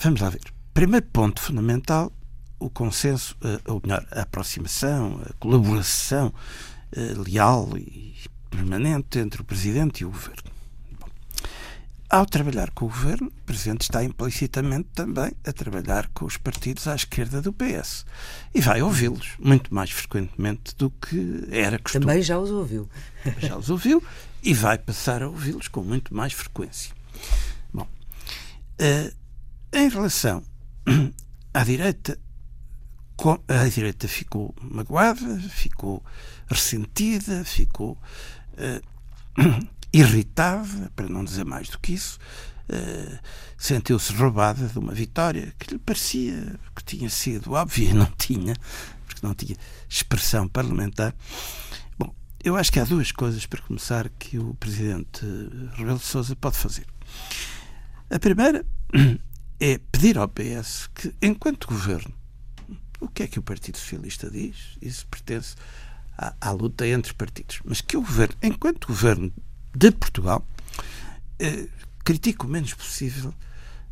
vamos 0.02 0.22
lá 0.22 0.30
ver. 0.30 0.42
Primeiro 0.74 1.06
ponto 1.08 1.42
fundamental, 1.42 2.12
o 2.60 2.70
consenso, 2.70 3.38
ou 3.66 3.82
melhor, 3.84 4.06
a 4.12 4.22
aproximação, 4.22 5.22
a 5.26 5.34
colaboração 5.34 6.34
leal 7.26 7.78
e 7.78 8.14
permanente 8.50 9.20
entre 9.20 9.42
o 9.42 9.44
Presidente 9.44 10.02
e 10.02 10.06
o 10.06 10.10
Governo. 10.10 10.55
Ao 12.16 12.26
trabalhar 12.26 12.70
com 12.70 12.86
o 12.86 12.88
Governo, 12.88 13.28
o 13.28 13.44
Presidente 13.46 13.82
está 13.82 14.02
implicitamente 14.02 14.88
também 14.96 15.34
a 15.46 15.52
trabalhar 15.52 16.08
com 16.14 16.24
os 16.24 16.38
partidos 16.38 16.88
à 16.88 16.96
esquerda 16.96 17.42
do 17.42 17.52
PS. 17.52 18.06
E 18.54 18.62
vai 18.62 18.82
ouvi-los 18.82 19.34
muito 19.38 19.76
mais 19.76 19.92
frequentemente 19.92 20.74
do 20.78 20.90
que 20.90 21.46
era 21.52 21.78
costume. 21.78 22.06
Também 22.06 22.22
já 22.22 22.40
os 22.40 22.52
ouviu. 22.52 22.90
Já 23.40 23.58
os 23.58 23.70
ouviu 23.70 24.02
e 24.42 24.54
vai 24.54 24.78
passar 24.78 25.24
a 25.24 25.28
ouvi-los 25.28 25.68
com 25.68 25.84
muito 25.84 26.16
mais 26.16 26.32
frequência. 26.32 26.96
Bom, 27.74 27.86
uh, 27.86 29.16
em 29.74 29.90
relação 29.90 30.42
à 31.54 31.66
direita, 31.66 32.18
a 33.46 33.68
direita 33.68 34.08
ficou 34.08 34.56
magoada, 34.62 35.38
ficou 35.50 36.02
ressentida, 36.48 37.44
ficou 37.44 37.98
uh, 38.54 39.68
irritada, 40.00 40.92
para 40.96 41.08
não 41.08 41.24
dizer 41.24 41.46
mais 41.46 41.70
do 41.70 41.80
que 41.80 41.94
isso, 41.94 42.20
uh, 42.70 43.20
sentiu-se 43.58 44.12
roubada 44.14 44.68
de 44.68 44.78
uma 44.78 44.94
vitória 44.94 45.54
que 45.58 45.72
lhe 45.72 45.80
parecia 45.80 46.60
que 46.76 46.84
tinha 46.84 47.10
sido 47.10 47.54
óbvia 47.54 47.94
não 47.96 48.12
tinha, 48.18 48.56
porque 49.06 49.26
não 49.26 49.34
tinha 49.34 49.56
expressão 49.88 50.48
parlamentar. 50.50 51.16
Bom, 51.98 52.14
eu 52.44 52.58
acho 52.58 52.72
que 52.72 52.80
há 52.80 52.84
duas 52.84 53.12
coisas 53.12 53.46
para 53.46 53.62
começar 53.62 54.10
que 54.10 54.38
o 54.38 54.54
presidente 54.56 55.26
Rebelo 55.76 55.98
de 55.98 56.06
Sousa 56.06 56.36
pode 56.36 56.58
fazer. 56.58 56.86
A 58.10 58.20
primeira 58.20 58.66
é 59.60 59.78
pedir 59.78 60.18
ao 60.18 60.28
PS 60.28 60.90
que, 60.94 61.16
enquanto 61.22 61.68
governo, 61.68 62.14
o 63.00 63.08
que 63.08 63.24
é 63.24 63.28
que 63.28 63.40
o 63.40 63.44
Partido 63.44 63.78
Socialista 63.78 64.30
diz? 64.30 64.78
Isso 64.82 65.08
pertence 65.08 65.56
à, 66.18 66.34
à, 66.42 66.52
luta 66.52 66.86
entre 66.86 67.14
partidos. 67.14 67.60
Mas 67.64 67.80
que 67.82 67.96
o 67.96 68.02
governo, 68.02 68.36
enquanto 68.42 68.88
governo 68.88 69.32
de 69.76 69.92
Portugal, 69.92 70.46
eh, 71.40 71.68
critique 72.04 72.46
o 72.46 72.48
menos 72.48 72.74
possível 72.74 73.34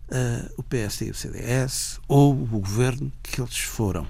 uh, 0.10 0.54
o 0.58 0.64
PSD 0.64 1.08
e 1.08 1.12
o 1.12 1.16
CDS 1.16 2.00
ou 2.08 2.32
o 2.32 2.46
governo 2.46 3.12
que 3.22 3.42
eles 3.42 3.60
foram. 3.60 4.08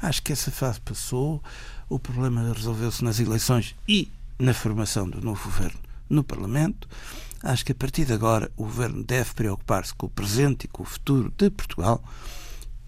Acho 0.00 0.22
que 0.22 0.32
essa 0.32 0.50
fase 0.50 0.80
passou, 0.80 1.42
o 1.88 1.98
problema 1.98 2.52
resolveu-se 2.52 3.04
nas 3.04 3.20
eleições 3.20 3.74
e 3.86 4.10
na 4.38 4.54
formação 4.54 5.08
do 5.08 5.20
novo 5.20 5.44
governo 5.44 5.78
no 6.08 6.24
Parlamento. 6.24 6.88
Acho 7.42 7.64
que 7.64 7.72
a 7.72 7.74
partir 7.74 8.04
de 8.04 8.12
agora 8.12 8.50
o 8.56 8.64
governo 8.64 9.04
deve 9.04 9.34
preocupar-se 9.34 9.94
com 9.94 10.06
o 10.06 10.10
presente 10.10 10.64
e 10.64 10.68
com 10.68 10.82
o 10.82 10.86
futuro 10.86 11.32
de 11.36 11.50
Portugal 11.50 12.02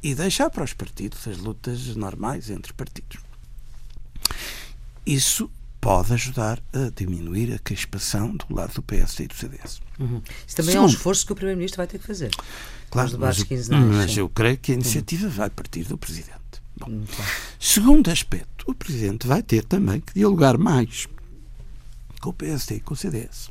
e 0.02 0.14
deixar 0.14 0.50
para 0.50 0.64
os 0.64 0.73
partidos 0.73 1.26
as 1.29 1.38
lutas 1.38 1.95
normais 1.95 2.50
entre 2.50 2.73
partidos. 2.73 3.19
Isso 5.05 5.50
pode 5.80 6.12
ajudar 6.12 6.62
a 6.72 6.90
diminuir 6.94 7.54
a 7.54 7.58
crispação 7.58 8.37
do 8.37 8.54
lado 8.54 8.75
do 8.75 8.82
PSD 8.82 9.25
e 9.25 9.28
do 9.28 9.34
CDS. 9.34 9.80
Uhum. 9.99 10.22
Isso 10.46 10.56
também 10.56 10.72
Segundo, 10.72 10.76
é 10.76 10.80
um 10.80 10.87
esforço 10.87 11.26
que 11.26 11.32
o 11.32 11.34
Primeiro-Ministro 11.34 11.78
vai 11.78 11.87
ter 11.87 11.99
que 11.99 12.06
fazer. 12.06 12.30
Claro, 12.90 13.18
mas, 13.18 13.44
mas 13.70 14.16
eu 14.16 14.28
creio 14.28 14.58
que 14.58 14.72
a 14.72 14.75
iniciativa 14.75 15.26
uhum. 15.26 15.32
vai 15.32 15.49
partir 15.49 15.84
do 15.84 15.96
Presidente. 15.96 16.38
Bom, 16.76 16.88
uhum. 16.88 17.04
Segundo 17.58 18.10
aspecto, 18.10 18.64
o 18.70 18.75
Presidente 18.75 19.26
vai 19.26 19.42
ter 19.42 19.64
também 19.64 20.00
que 20.00 20.14
dialogar 20.14 20.58
mais 20.58 21.06
com 22.20 22.30
o 22.30 22.32
PSD 22.34 22.76
e 22.76 22.80
com 22.80 22.92
o 22.92 22.96
CDS, 22.96 23.50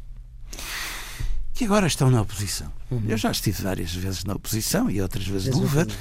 que 1.54 1.66
agora 1.66 1.88
estão 1.88 2.12
na 2.12 2.22
oposição. 2.22 2.72
Uhum. 2.92 3.04
Eu 3.08 3.18
já 3.18 3.32
estive 3.32 3.64
várias 3.64 3.94
vezes 3.94 4.24
na 4.24 4.34
oposição 4.34 4.90
e 4.90 5.02
outras 5.02 5.26
vezes 5.26 5.48
no 5.48 5.62
governo. 5.62 5.94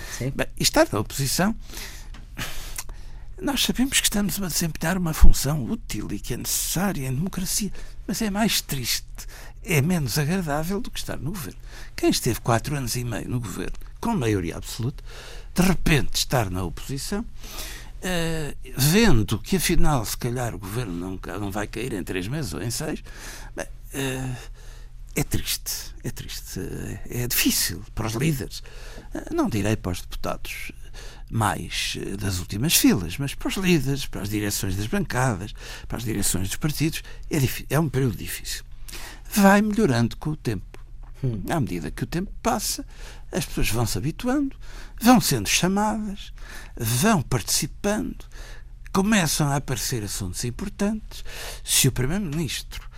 Estar 0.59 0.87
na 0.93 1.01
oposição 1.01 1.55
nós 3.41 3.63
sabemos 3.63 4.01
que 4.01 4.07
estamos 4.07 4.41
a 4.43 4.49
desempenhar 4.49 4.99
uma 4.99 5.15
função 5.15 5.65
útil 5.65 6.09
e 6.11 6.19
que 6.19 6.35
é 6.35 6.37
necessária 6.37 7.07
em 7.07 7.15
democracia, 7.15 7.71
mas 8.07 8.21
é 8.21 8.31
mais 8.31 8.61
triste, 8.61 9.07
é 9.65 9.81
menos 9.81 10.19
agradável 10.19 10.81
do 10.81 10.91
que 10.91 10.99
estar 10.99 11.17
no 11.17 11.31
governo. 11.31 11.61
Quem 11.95 12.11
esteve 12.11 12.41
quatro 12.41 12.75
anos 12.77 12.97
e 12.97 13.05
meio 13.05 13.29
no 13.29 13.41
governo, 13.41 13.77
com 14.01 14.15
maioria 14.15 14.57
absoluta, 14.57 15.05
de 15.55 15.63
repente 15.63 16.17
estar 16.17 16.51
na 16.51 16.65
oposição, 16.65 17.21
uh, 17.21 18.73
vendo 18.77 19.39
que 19.39 19.57
afinal, 19.57 20.05
se 20.05 20.17
calhar, 20.17 20.55
o 20.55 20.59
governo 20.59 20.93
não, 20.93 21.39
não 21.39 21.51
vai 21.51 21.67
cair 21.67 21.93
em 21.93 22.03
três 22.03 22.27
meses 22.27 22.53
ou 22.55 22.63
em 22.63 22.71
seis, 22.71 23.03
bem, 23.55 23.67
uh, 23.67 24.37
é 25.15 25.25
triste, 25.25 25.95
é 26.05 26.11
triste, 26.11 26.61
é 27.11 27.27
difícil 27.27 27.85
para 27.95 28.07
os 28.07 28.15
líderes, 28.15 28.63
não 29.33 29.49
direi 29.49 29.75
para 29.75 29.93
os 29.93 30.01
deputados 30.01 30.71
mais 31.31 31.97
eh, 32.01 32.17
das 32.17 32.39
últimas 32.39 32.75
filas, 32.75 33.19
mas 33.19 33.35
para 33.35 33.49
os 33.49 33.57
líderes, 33.57 34.07
para 34.07 34.23
as 34.23 34.29
direções 34.29 34.77
das 34.77 34.87
bancadas, 34.87 35.55
para 35.87 35.99
as 35.99 36.05
direções 36.05 36.49
dos 36.49 36.57
partidos, 36.57 37.03
é, 37.31 37.39
é 37.75 37.81
um 37.81 37.89
período 37.89 38.17
difícil. 38.17 38.65
Vai 39.35 39.61
melhorando 39.61 40.17
com 40.17 40.31
o 40.31 40.37
tempo. 40.37 40.67
Hum. 41.23 41.43
À 41.51 41.61
medida 41.61 41.91
que 41.91 42.05
o 42.05 42.07
tempo 42.07 42.33
passa, 42.43 42.85
as 43.31 43.45
pessoas 43.45 43.71
vão 43.71 43.87
se 43.87 43.99
habituando, 43.99 44.57
vão 45.01 45.21
sendo 45.21 45.49
chamadas, 45.49 46.33
vão 46.77 47.21
participando, 47.23 48.25
começam 48.93 49.49
a 49.49 49.57
aparecer 49.57 50.03
assuntos 50.03 50.45
importantes. 50.45 51.25
Se 51.63 51.89
o 51.89 51.93
Primeiro-Ministro 51.93 52.89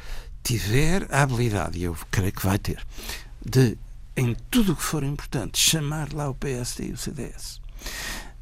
tiver 0.42 1.06
a 1.10 1.22
habilidade, 1.22 1.78
e 1.78 1.84
eu 1.84 1.96
creio 2.10 2.32
que 2.32 2.46
vai 2.46 2.58
ter, 2.58 2.84
de, 3.44 3.76
em 4.16 4.36
tudo 4.50 4.72
o 4.72 4.76
que 4.76 4.82
for 4.82 5.02
importante, 5.02 5.58
chamar 5.58 6.12
lá 6.12 6.28
o 6.28 6.34
PSD 6.34 6.88
e 6.88 6.92
o 6.92 6.96
CDS 6.96 7.60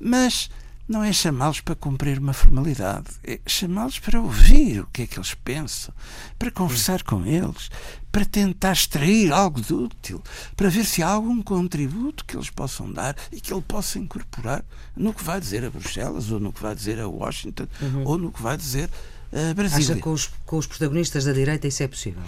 mas 0.00 0.49
não 0.88 1.05
é 1.05 1.12
chamá-los 1.12 1.61
para 1.61 1.75
cumprir 1.75 2.19
uma 2.19 2.33
formalidade, 2.33 3.09
é 3.23 3.38
chamá-los 3.47 3.99
para 3.99 4.21
ouvir 4.21 4.81
o 4.81 4.87
que 4.87 5.02
é 5.02 5.07
que 5.07 5.19
eles 5.19 5.35
pensam, 5.35 5.93
para 6.38 6.50
conversar 6.50 7.02
com 7.02 7.26
eles, 7.26 7.71
para 8.11 8.25
tentar 8.25 8.73
extrair 8.73 9.31
algo 9.31 9.61
de 9.61 9.75
útil, 9.75 10.23
para 10.57 10.71
ver 10.71 10.87
se 10.87 11.02
há 11.02 11.09
algum 11.09 11.43
contributo 11.43 12.25
que 12.25 12.35
eles 12.35 12.49
possam 12.49 12.90
dar 12.90 13.14
e 13.31 13.38
que 13.38 13.52
ele 13.52 13.61
possa 13.61 13.99
incorporar 13.99 14.64
no 14.97 15.12
que 15.12 15.23
vai 15.23 15.38
dizer 15.38 15.62
a 15.62 15.71
Bruxelas, 15.71 16.31
ou 16.31 16.40
no 16.40 16.52
que 16.52 16.62
vai 16.62 16.75
dizer 16.75 16.99
a 16.99 17.07
Washington, 17.07 17.67
uhum. 17.83 18.05
ou 18.07 18.17
no 18.17 18.33
que 18.33 18.43
vai 18.43 18.57
dizer 18.57 18.88
a 19.31 19.52
Brasília. 19.52 19.93
Acha 19.93 20.02
com 20.02 20.12
os, 20.12 20.31
com 20.47 20.57
os 20.57 20.67
protagonistas 20.67 21.26
da 21.26 21.33
direita 21.35 21.69
isso 21.69 21.83
é 21.83 21.88
possível? 21.88 22.23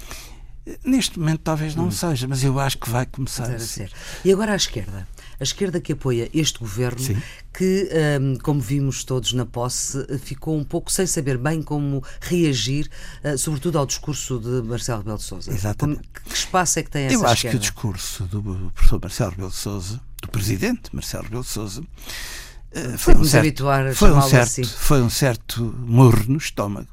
Neste 0.84 1.18
momento 1.18 1.40
talvez 1.40 1.74
não 1.74 1.86
hum. 1.86 1.90
seja, 1.90 2.28
mas 2.28 2.44
eu 2.44 2.58
acho 2.60 2.78
que 2.78 2.88
vai 2.88 3.06
começar 3.06 3.50
a, 3.50 3.58
ser. 3.58 3.90
E 4.24 4.32
agora 4.32 4.52
à 4.52 4.56
esquerda? 4.56 5.08
A 5.38 5.42
esquerda 5.42 5.80
que 5.80 5.92
apoia 5.92 6.28
este 6.34 6.58
governo, 6.58 7.00
Sim. 7.00 7.22
que, 7.50 7.88
um, 8.20 8.36
como 8.36 8.60
vimos 8.60 9.02
todos 9.04 9.32
na 9.32 9.46
posse, 9.46 10.06
ficou 10.18 10.56
um 10.56 10.62
pouco 10.62 10.92
sem 10.92 11.06
saber 11.06 11.38
bem 11.38 11.62
como 11.62 12.04
reagir, 12.20 12.90
uh, 13.24 13.38
sobretudo 13.38 13.78
ao 13.78 13.86
discurso 13.86 14.38
de 14.38 14.68
Marcelo 14.68 14.98
Rebelo 14.98 15.16
de 15.16 15.24
Sousa. 15.24 15.50
Exatamente. 15.50 16.02
Que 16.28 16.34
espaço 16.34 16.78
é 16.78 16.82
que 16.82 16.90
tem 16.90 17.04
essa 17.06 17.14
Eu 17.14 17.24
acho 17.24 17.34
esquerda? 17.34 17.50
que 17.52 17.56
o 17.56 17.60
discurso 17.60 18.24
do 18.24 18.70
professor 18.74 19.00
Marcelo 19.00 19.30
Rebelo 19.30 19.50
de 19.50 19.56
Sousa, 19.56 20.00
do 20.20 20.28
presidente 20.28 20.90
Marcelo 20.92 21.24
Rebelo 21.24 21.42
de 21.42 21.48
Sousa, 21.48 21.80
uh, 21.80 22.98
foi, 22.98 23.14
um 23.14 23.24
certo, 23.24 23.64
foi, 23.94 24.12
um 24.12 24.20
certo, 24.20 24.42
assim. 24.42 24.64
foi 24.64 25.00
um 25.00 25.10
certo 25.10 25.62
morro 25.86 26.24
no 26.28 26.36
estômago 26.36 26.88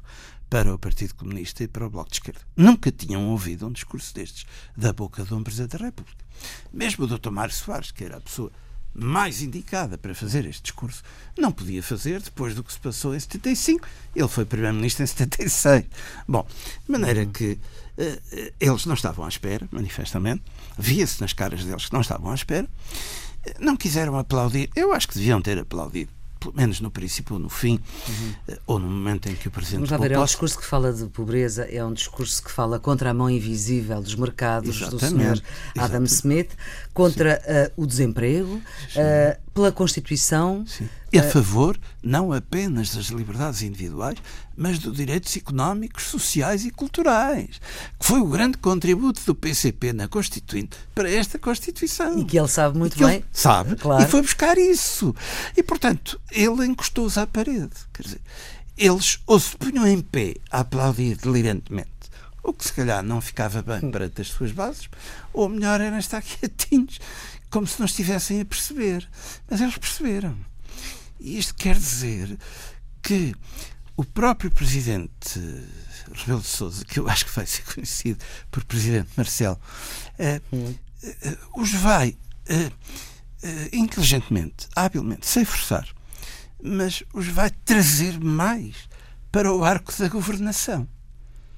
para 0.48 0.74
o 0.74 0.78
Partido 0.78 1.14
Comunista 1.14 1.62
e 1.62 1.68
para 1.68 1.86
o 1.86 1.90
Bloco 1.90 2.10
de 2.10 2.16
Esquerda. 2.16 2.40
Nunca 2.56 2.90
tinham 2.90 3.28
ouvido 3.28 3.66
um 3.66 3.72
discurso 3.72 4.14
destes 4.14 4.46
da 4.76 4.92
boca 4.92 5.22
de 5.24 5.34
um 5.34 5.42
Presidente 5.42 5.76
da 5.76 5.84
República. 5.84 6.24
Mesmo 6.72 7.04
o 7.04 7.06
Dr. 7.08 7.30
Mário 7.30 7.54
Soares, 7.54 7.90
que 7.90 8.04
era 8.04 8.16
a 8.16 8.20
pessoa 8.20 8.50
mais 8.94 9.42
indicada 9.42 9.98
para 9.98 10.14
fazer 10.14 10.46
este 10.46 10.62
discurso, 10.62 11.02
não 11.36 11.52
podia 11.52 11.82
fazer 11.82 12.20
depois 12.20 12.54
do 12.54 12.64
que 12.64 12.72
se 12.72 12.80
passou 12.80 13.14
em 13.14 13.20
75. 13.20 13.86
Ele 14.14 14.28
foi 14.28 14.44
Primeiro-Ministro 14.44 15.04
em 15.04 15.06
76. 15.06 15.84
Bom, 16.26 16.46
de 16.84 16.90
maneira 16.90 17.26
que 17.26 17.52
uh, 17.52 18.52
eles 18.58 18.86
não 18.86 18.94
estavam 18.94 19.24
à 19.24 19.28
espera, 19.28 19.68
manifestamente, 19.70 20.42
via-se 20.78 21.20
nas 21.20 21.32
caras 21.32 21.64
deles 21.64 21.86
que 21.86 21.92
não 21.92 22.00
estavam 22.00 22.30
à 22.30 22.34
espera, 22.34 22.68
não 23.60 23.76
quiseram 23.76 24.18
aplaudir. 24.18 24.70
Eu 24.74 24.92
acho 24.92 25.08
que 25.08 25.14
deviam 25.14 25.40
ter 25.40 25.58
aplaudido 25.58 26.17
pelo 26.38 26.54
menos 26.54 26.80
no 26.80 26.90
princípio 26.90 27.34
ou 27.34 27.40
no 27.40 27.48
fim, 27.48 27.80
uhum. 28.08 28.56
ou 28.66 28.78
no 28.78 28.88
momento 28.88 29.28
em 29.28 29.34
que 29.34 29.48
o 29.48 29.50
Presidente 29.50 29.88
Vamos 29.88 29.90
lá 29.90 29.98
ver, 29.98 30.12
é 30.12 30.18
um 30.18 30.24
discurso 30.24 30.58
que 30.58 30.64
fala 30.64 30.92
de 30.92 31.06
pobreza, 31.06 31.64
é 31.64 31.84
um 31.84 31.92
discurso 31.92 32.42
que 32.42 32.50
fala 32.50 32.78
contra 32.78 33.10
a 33.10 33.14
mão 33.14 33.28
invisível 33.28 34.00
dos 34.00 34.14
mercados 34.14 34.80
Exatamente. 34.80 35.30
do 35.30 35.36
Sr. 35.36 35.42
Adam 35.76 36.04
Smith, 36.04 36.50
contra 36.94 37.40
uh, 37.76 37.82
o 37.82 37.86
desemprego, 37.86 38.54
uh, 38.54 39.40
pela 39.52 39.72
Constituição. 39.72 40.64
Sim. 40.66 40.88
E 41.12 41.18
a 41.18 41.22
uh, 41.22 41.30
favor 41.30 41.78
não 42.02 42.32
apenas 42.32 42.94
das 42.94 43.06
liberdades 43.06 43.62
individuais, 43.62 44.18
mas 44.56 44.78
dos 44.78 44.96
direitos 44.96 45.34
económicos, 45.36 46.04
sociais 46.04 46.64
e 46.64 46.70
culturais, 46.70 47.60
que 47.98 48.06
foi 48.06 48.20
o 48.20 48.26
grande 48.26 48.58
contributo 48.58 49.22
do 49.24 49.34
PCP 49.34 49.92
na 49.92 50.06
Constituinte 50.06 50.76
para 50.94 51.10
esta 51.10 51.38
Constituição. 51.38 52.18
E 52.18 52.24
que 52.24 52.38
ele 52.38 52.48
sabe 52.48 52.76
muito 52.76 52.98
bem. 52.98 53.24
sabe, 53.32 53.76
claro. 53.76 54.02
e 54.02 54.06
foi 54.06 54.20
buscar 54.20 54.58
isso. 54.58 55.14
E, 55.56 55.62
portanto, 55.62 56.20
ele 56.30 56.66
encostou-se 56.66 57.18
à 57.18 57.26
parede. 57.26 57.70
Quer 57.92 58.02
dizer, 58.02 58.20
eles 58.76 59.18
ou 59.26 59.40
se 59.40 59.56
punham 59.56 59.86
em 59.86 60.00
pé 60.00 60.34
a 60.50 60.60
aplaudir 60.60 61.16
delirantemente, 61.16 61.90
o 62.42 62.52
que 62.52 62.64
se 62.64 62.72
calhar 62.72 63.02
não 63.02 63.20
ficava 63.20 63.62
bem 63.62 63.90
para 63.90 64.10
as 64.18 64.28
suas 64.28 64.52
bases, 64.52 64.88
ou 65.32 65.48
melhor 65.48 65.80
era 65.80 65.98
estar 65.98 66.20
quietinhos, 66.22 67.00
como 67.50 67.66
se 67.66 67.78
não 67.78 67.86
estivessem 67.86 68.40
a 68.40 68.44
perceber. 68.44 69.08
Mas 69.50 69.60
eles 69.60 69.76
perceberam. 69.76 70.36
E 71.20 71.38
isto 71.38 71.54
quer 71.54 71.76
dizer 71.76 72.38
que 73.02 73.34
o 73.96 74.04
próprio 74.04 74.50
presidente 74.50 75.40
Rebelo 76.12 76.40
de 76.40 76.46
Sousa, 76.46 76.84
que 76.84 77.00
eu 77.00 77.08
acho 77.08 77.26
que 77.26 77.34
vai 77.34 77.46
ser 77.46 77.62
conhecido 77.74 78.24
por 78.50 78.64
presidente 78.64 79.10
Marcelo, 79.16 79.58
eh, 80.18 80.40
eh, 81.02 81.38
os 81.56 81.72
vai 81.72 82.16
eh, 82.46 82.70
inteligentemente, 83.72 84.68
habilmente, 84.74 85.26
sem 85.26 85.44
forçar, 85.44 85.88
mas 86.62 87.02
os 87.12 87.26
vai 87.28 87.50
trazer 87.50 88.18
mais 88.18 88.88
para 89.30 89.52
o 89.52 89.64
arco 89.64 89.92
da 89.98 90.08
governação. 90.08 90.88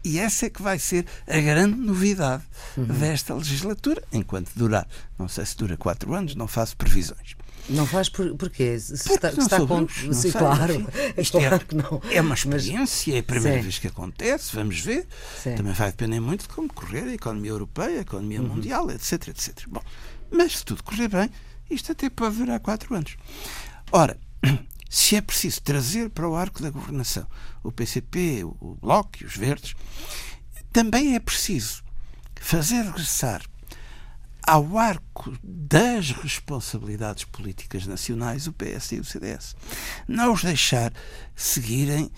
E 0.03 0.19
essa 0.19 0.47
é 0.47 0.51
que 0.51 0.63
vai 0.63 0.79
ser 0.79 1.07
a 1.27 1.39
grande 1.39 1.77
novidade 1.77 2.43
uhum. 2.77 2.87
desta 2.87 3.35
legislatura, 3.35 4.03
enquanto 4.11 4.51
durar. 4.57 4.89
Não 5.19 5.29
sei 5.29 5.45
se 5.45 5.57
dura 5.57 5.77
quatro 5.77 6.15
anos, 6.15 6.35
não 6.35 6.49
faço 6.49 6.77
previsões. 6.77 7.37
Não 7.69 7.87
faz 7.87 8.09
por, 8.09 8.35
porquê? 8.37 8.79
Se 8.79 8.97
Porque 8.97 9.15
está, 9.15 9.33
não 9.33 9.45
está 9.45 9.67
com... 9.67 9.89
Sim, 9.89 10.13
sei, 10.13 10.33
claro. 10.33 10.87
É 11.17 11.23
claro 11.25 11.55
é, 11.57 11.59
que 11.59 11.75
não. 11.75 12.03
É 12.11 12.21
uma 12.21 12.35
experiência, 12.35 13.15
é 13.15 13.19
a 13.19 13.23
primeira 13.23 13.59
Sim. 13.59 13.63
vez 13.63 13.79
que 13.79 13.87
acontece, 13.87 14.55
vamos 14.55 14.81
ver. 14.81 15.07
Sim. 15.43 15.55
Também 15.55 15.73
vai 15.73 15.91
depender 15.91 16.21
muito 16.21 16.43
de 16.43 16.49
como 16.49 16.73
correr 16.73 17.05
a 17.05 17.15
economia 17.15 17.51
europeia, 17.51 17.99
a 17.99 18.03
economia 18.03 18.41
uhum. 18.41 18.49
mundial, 18.49 18.91
etc, 18.91 19.29
etc. 19.29 19.67
Bom, 19.69 19.83
mas 20.31 20.59
se 20.59 20.65
tudo 20.65 20.83
correr 20.83 21.09
bem, 21.09 21.31
isto 21.71 21.93
até 21.93 22.11
pode 22.11 22.37
durar 22.37 22.59
quatro 22.61 22.95
anos. 22.95 23.17
Ora, 23.93 24.19
se 24.89 25.17
é 25.17 25.21
preciso 25.21 25.63
trazer 25.63 26.11
para 26.11 26.29
o 26.29 26.35
arco 26.35 26.63
da 26.63 26.71
governação 26.71 27.27
o 27.63 27.71
PCP, 27.71 28.43
o 28.45 28.77
Bloco 28.81 29.11
e 29.21 29.25
os 29.25 29.37
Verdes, 29.37 29.75
também 30.73 31.15
é 31.15 31.21
preciso 31.21 31.83
fazer 32.41 32.83
regressar 32.83 33.43
ao 34.47 34.79
arco 34.79 35.33
das 35.43 36.11
responsabilidades 36.11 37.25
políticas 37.25 37.87
nacionais 37.87 38.47
o 38.47 38.53
PS 38.53 38.93
e 38.93 39.01
o 39.01 39.05
CDS. 39.05 39.57
Não 40.09 40.33
os 40.33 40.43
deixar 40.43 40.93
seguirem 41.35 42.11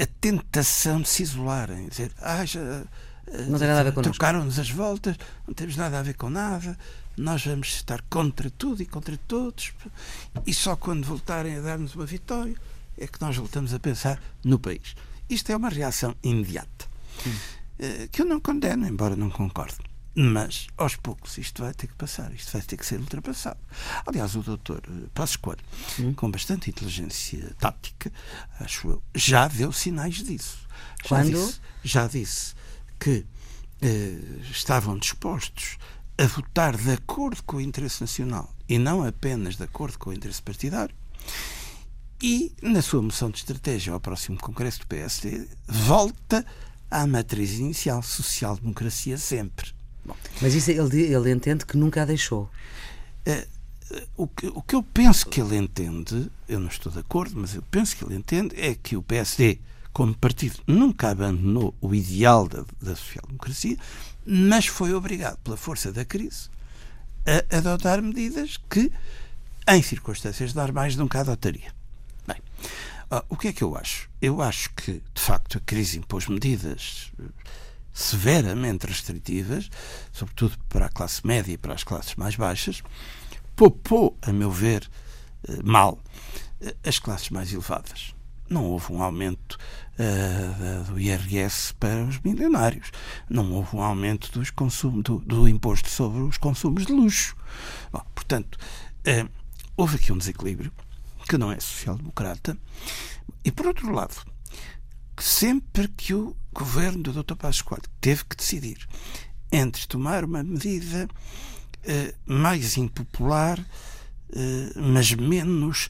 a 0.00 0.06
tentação 0.20 1.00
de 1.00 1.08
se 1.08 1.22
isolarem, 1.22 1.88
dizer, 1.88 2.12
ah, 2.20 2.44
já, 2.44 2.60
não 3.48 3.58
tem 3.58 3.68
nada 3.68 3.80
a 3.80 3.84
ver 3.84 3.92
connosco. 3.92 4.12
Trocaram-nos 4.12 4.58
as 4.58 4.70
voltas, 4.70 5.16
não 5.46 5.54
temos 5.54 5.76
nada 5.76 5.98
a 5.98 6.02
ver 6.02 6.14
com 6.14 6.28
nada, 6.28 6.78
nós 7.16 7.44
vamos 7.44 7.68
estar 7.68 8.02
contra 8.08 8.50
tudo 8.50 8.82
e 8.82 8.86
contra 8.86 9.16
todos, 9.28 9.72
e 10.46 10.54
só 10.54 10.76
quando 10.76 11.04
voltarem 11.06 11.56
a 11.56 11.60
dar-nos 11.60 11.94
uma 11.94 12.06
vitória 12.06 12.54
é 12.96 13.06
que 13.06 13.20
nós 13.20 13.36
voltamos 13.36 13.72
a 13.72 13.78
pensar 13.78 14.20
no 14.44 14.58
país. 14.58 14.94
Isto 15.28 15.52
é 15.52 15.56
uma 15.56 15.68
reação 15.68 16.14
imediata, 16.22 16.86
hum. 17.26 18.08
que 18.10 18.22
eu 18.22 18.26
não 18.26 18.40
condeno, 18.40 18.86
embora 18.86 19.16
não 19.16 19.30
concorde. 19.30 19.87
Mas, 20.20 20.66
aos 20.76 20.96
poucos, 20.96 21.38
isto 21.38 21.62
vai 21.62 21.72
ter 21.72 21.86
que 21.86 21.94
passar, 21.94 22.34
isto 22.34 22.50
vai 22.50 22.60
ter 22.60 22.76
que 22.76 22.84
ser 22.84 22.98
ultrapassado. 22.98 23.60
Aliás, 24.04 24.34
o 24.34 24.42
doutor 24.42 24.82
eh, 24.88 25.06
Passos 25.14 25.36
Coelho, 25.36 25.62
hum. 26.00 26.12
com 26.12 26.28
bastante 26.28 26.68
inteligência 26.68 27.54
tática, 27.60 28.12
acho 28.58 28.88
eu, 28.88 29.02
já 29.14 29.46
deu 29.46 29.70
sinais 29.70 30.16
disso. 30.16 30.58
Já 31.04 31.08
Quando? 31.08 31.30
Disse, 31.30 31.60
já 31.84 32.08
disse 32.08 32.54
que 32.98 33.24
eh, 33.80 34.18
estavam 34.50 34.98
dispostos 34.98 35.78
a 36.18 36.26
votar 36.26 36.76
de 36.76 36.90
acordo 36.90 37.40
com 37.44 37.58
o 37.58 37.60
interesse 37.60 38.00
nacional 38.00 38.52
e 38.68 38.76
não 38.76 39.06
apenas 39.06 39.54
de 39.54 39.62
acordo 39.62 40.00
com 40.00 40.10
o 40.10 40.12
interesse 40.12 40.42
partidário. 40.42 40.96
E, 42.20 42.52
na 42.60 42.82
sua 42.82 43.00
moção 43.00 43.30
de 43.30 43.38
estratégia 43.38 43.92
ao 43.92 44.00
próximo 44.00 44.36
Congresso 44.36 44.80
do 44.80 44.88
PSD, 44.88 45.46
volta 45.68 46.44
à 46.90 47.06
matriz 47.06 47.52
inicial, 47.52 48.02
social-democracia 48.02 49.16
sempre. 49.16 49.77
Mas 50.40 50.54
isso 50.54 50.70
ele, 50.70 51.02
ele 51.02 51.30
entende 51.30 51.64
que 51.64 51.76
nunca 51.76 52.02
a 52.02 52.04
deixou. 52.04 52.50
Eh, 53.26 53.46
o 54.16 54.26
que, 54.26 54.46
o 54.46 54.62
que 54.62 54.74
eu 54.74 54.82
penso 54.82 55.26
que 55.26 55.40
ele 55.40 55.56
entende, 55.56 56.30
eu 56.48 56.60
não 56.60 56.68
estou 56.68 56.92
de 56.92 56.98
acordo, 56.98 57.34
mas 57.36 57.54
eu 57.54 57.62
penso 57.62 57.96
que 57.96 58.04
ele 58.04 58.16
entende, 58.16 58.54
é 58.60 58.74
que 58.74 58.96
o 58.96 59.02
PSD 59.02 59.58
como 59.98 60.14
partido, 60.14 60.60
nunca 60.64 61.10
abandonou 61.10 61.74
o 61.80 61.92
ideal 61.92 62.46
da, 62.46 62.64
da 62.80 62.94
social-democracia, 62.94 63.76
mas 64.24 64.66
foi 64.66 64.94
obrigado, 64.94 65.38
pela 65.38 65.56
força 65.56 65.90
da 65.90 66.04
crise, 66.04 66.48
a 67.26 67.56
adotar 67.56 68.00
medidas 68.00 68.58
que, 68.70 68.92
em 69.66 69.82
circunstâncias 69.82 70.54
normais, 70.54 70.94
nunca 70.94 71.18
adotaria. 71.18 71.74
Bem, 72.24 72.36
o 73.28 73.36
que 73.36 73.48
é 73.48 73.52
que 73.52 73.64
eu 73.64 73.76
acho? 73.76 74.08
Eu 74.22 74.40
acho 74.40 74.70
que, 74.74 75.02
de 75.12 75.20
facto, 75.20 75.58
a 75.58 75.60
crise 75.62 75.98
impôs 75.98 76.28
medidas 76.28 77.10
severamente 77.98 78.86
restritivas, 78.86 79.68
sobretudo 80.12 80.56
para 80.68 80.86
a 80.86 80.90
classe 80.90 81.26
média 81.26 81.52
e 81.52 81.58
para 81.58 81.74
as 81.74 81.82
classes 81.82 82.14
mais 82.14 82.36
baixas, 82.36 82.82
poupou, 83.56 84.16
a 84.22 84.32
meu 84.32 84.50
ver, 84.50 84.88
eh, 85.48 85.58
mal 85.64 85.98
eh, 86.60 86.74
as 86.84 86.98
classes 86.98 87.30
mais 87.30 87.52
elevadas 87.52 88.14
não 88.50 88.64
houve 88.64 88.92
um 88.92 89.02
aumento 89.02 89.58
uh, 89.98 90.84
do 90.84 90.98
IRS 90.98 91.74
para 91.74 92.04
os 92.04 92.18
milionários, 92.20 92.90
não 93.28 93.52
houve 93.52 93.76
um 93.76 93.82
aumento 93.82 94.32
dos 94.32 94.50
consumo, 94.50 95.02
do, 95.02 95.18
do 95.18 95.48
imposto 95.48 95.88
sobre 95.88 96.20
os 96.20 96.38
consumos 96.38 96.86
de 96.86 96.92
luxo. 96.92 97.36
Bom, 97.92 98.02
portanto, 98.14 98.58
uh, 99.06 99.28
houve 99.76 99.96
aqui 99.96 100.12
um 100.12 100.18
desequilíbrio 100.18 100.72
que 101.28 101.36
não 101.36 101.52
é 101.52 101.60
social-democrata. 101.60 102.56
E, 103.44 103.52
por 103.52 103.66
outro 103.66 103.92
lado, 103.92 104.14
sempre 105.20 105.88
que 105.88 106.14
o 106.14 106.36
governo 106.52 107.02
do 107.02 107.22
Dr. 107.22 107.34
Passos 107.34 107.62
Coelho 107.62 107.82
teve 108.00 108.24
que 108.24 108.36
decidir 108.36 108.78
entre 109.50 109.86
tomar 109.86 110.24
uma 110.24 110.42
medida 110.42 111.08
uh, 111.08 112.14
mais 112.32 112.76
impopular, 112.76 113.58
mas 114.76 115.14
menos 115.14 115.88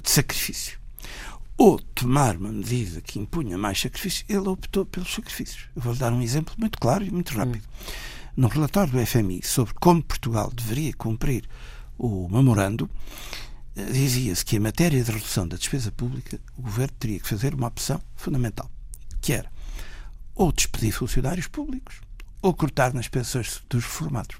de 0.00 0.08
sacrifício. 0.08 0.78
Ou 1.58 1.78
tomar 1.80 2.36
uma 2.36 2.52
medida 2.52 3.00
que 3.00 3.18
impunha 3.18 3.56
mais 3.56 3.80
sacrifício, 3.80 4.24
ele 4.28 4.46
optou 4.48 4.84
pelos 4.84 5.12
sacrifícios. 5.12 5.68
Eu 5.74 5.82
vou 5.82 5.94
dar 5.94 6.12
um 6.12 6.20
exemplo 6.20 6.54
muito 6.58 6.78
claro 6.78 7.02
e 7.02 7.10
muito 7.10 7.34
rápido. 7.34 7.64
Hum. 7.64 7.92
No 8.36 8.48
relatório 8.48 8.92
do 8.92 9.06
FMI 9.06 9.40
sobre 9.42 9.72
como 9.74 10.02
Portugal 10.02 10.52
deveria 10.54 10.92
cumprir 10.92 11.48
o 11.96 12.28
memorando, 12.28 12.90
eh, 12.90 13.45
dizia-se 13.76 14.44
que 14.44 14.56
em 14.56 14.60
matéria 14.60 15.02
de 15.02 15.10
redução 15.10 15.46
da 15.46 15.56
despesa 15.56 15.92
pública, 15.92 16.40
o 16.56 16.62
governo 16.62 16.94
teria 16.98 17.20
que 17.20 17.28
fazer 17.28 17.54
uma 17.54 17.66
opção 17.66 18.00
fundamental, 18.14 18.70
que 19.20 19.32
era 19.32 19.50
ou 20.34 20.52
despedir 20.52 20.92
funcionários 20.92 21.46
públicos 21.46 22.00
ou 22.42 22.54
cortar 22.54 22.92
nas 22.92 23.08
pensões 23.08 23.62
dos 23.68 23.84
reformados. 23.84 24.36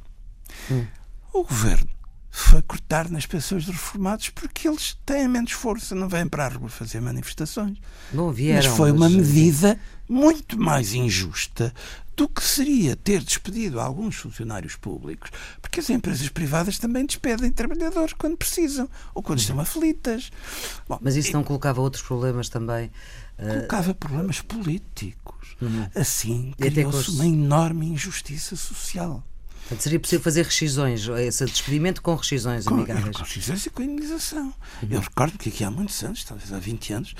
Hum. 0.70 0.86
O 1.32 1.42
governo 1.42 1.90
foi 2.38 2.60
cortar 2.60 3.10
nas 3.10 3.24
pensões 3.24 3.64
dos 3.64 3.74
reformados 3.74 4.28
porque 4.28 4.68
eles 4.68 4.94
têm 5.06 5.26
menos 5.26 5.52
força, 5.52 5.94
não 5.94 6.06
vêm 6.06 6.28
para 6.28 6.44
a 6.44 6.48
rua 6.50 6.68
fazer 6.68 7.00
manifestações. 7.00 7.78
Não 8.12 8.30
vieram, 8.30 8.68
mas 8.68 8.76
foi 8.76 8.92
uma 8.92 9.08
medida 9.08 9.80
muito 10.06 10.60
mais 10.60 10.92
injusta 10.92 11.72
do 12.14 12.28
que 12.28 12.44
seria 12.44 12.94
ter 12.94 13.22
despedido 13.22 13.80
alguns 13.80 14.16
funcionários 14.16 14.76
públicos, 14.76 15.30
porque 15.62 15.80
as 15.80 15.88
empresas 15.88 16.28
privadas 16.28 16.78
também 16.78 17.06
despedem 17.06 17.50
trabalhadores 17.50 18.12
quando 18.12 18.36
precisam 18.36 18.86
ou 19.14 19.22
quando 19.22 19.38
estão 19.38 19.58
aflitas. 19.58 20.30
Bom, 20.86 20.98
mas 21.00 21.16
isso 21.16 21.32
não 21.32 21.42
colocava 21.42 21.80
outros 21.80 22.02
problemas 22.02 22.50
também? 22.50 22.90
Eh, 23.38 23.48
colocava 23.48 23.94
problemas 23.94 24.42
políticos. 24.42 25.56
Uhum. 25.60 25.88
Assim 25.94 26.52
criou-se 26.58 27.12
uma 27.12 27.26
enorme 27.26 27.86
injustiça 27.86 28.56
social. 28.56 29.24
Portanto, 29.66 29.82
seria 29.82 29.98
possível 29.98 30.22
fazer 30.22 30.44
rescisões, 30.44 31.08
esse 31.08 31.44
despedimento 31.44 32.00
com 32.00 32.14
rescisões 32.14 32.66
com, 32.66 32.74
amigáveis? 32.74 33.16
Com 33.16 33.24
rescisões 33.24 33.66
e 33.66 33.70
com 33.70 33.82
indenização. 33.82 34.54
Uhum. 34.80 34.88
Eu 34.90 35.00
recordo 35.00 35.36
que 35.36 35.48
aqui 35.48 35.64
há 35.64 35.70
muitos 35.72 36.00
anos, 36.04 36.22
talvez 36.22 36.52
há 36.52 36.58
20 36.60 36.92
anos, 36.92 37.14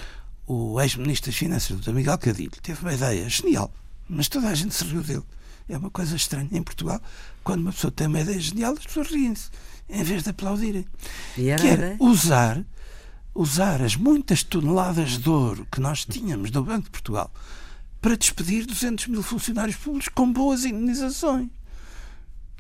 o 0.47 0.81
ex-ministro 0.81 1.33
das 1.33 1.37
Finanças, 1.37 1.81
Dr. 1.81 1.91
Miguel 1.91 2.17
Cadilho, 2.19 2.53
teve 2.63 2.81
uma 2.83 2.95
ideia 2.95 3.29
genial, 3.29 3.75
mas 4.09 4.29
toda 4.29 4.47
a 4.47 4.55
gente 4.55 4.77
se 4.77 4.85
riu 4.85 5.03
dele. 5.03 5.25
É 5.69 5.77
uma 5.77 5.91
coisa 5.91 6.15
estranha 6.15 6.49
em 6.53 6.63
Portugal, 6.63 7.03
quando 7.43 7.63
uma 7.63 7.73
pessoa 7.73 7.91
tem 7.91 8.07
uma 8.07 8.21
ideia 8.21 8.39
genial, 8.39 8.75
as 8.75 8.87
pessoas 8.87 9.09
riem-se, 9.09 9.51
em 9.89 10.05
vez 10.05 10.23
de 10.23 10.31
aplaudirem. 10.31 10.87
E 11.37 11.49
era 11.49 11.61
que 11.61 11.67
era 11.67 11.97
usar, 11.99 12.65
usar 13.35 13.83
as 13.83 13.97
muitas 13.97 14.45
toneladas 14.45 15.19
de 15.19 15.29
ouro 15.29 15.67
que 15.73 15.81
nós 15.81 16.05
tínhamos 16.05 16.53
do 16.53 16.63
Banco 16.63 16.85
de 16.85 16.91
Portugal 16.91 17.33
para 18.01 18.17
despedir 18.17 18.65
200 18.67 19.09
mil 19.09 19.21
funcionários 19.21 19.75
públicos 19.75 20.09
com 20.09 20.33
boas 20.33 20.65
indenizações. 20.65 21.49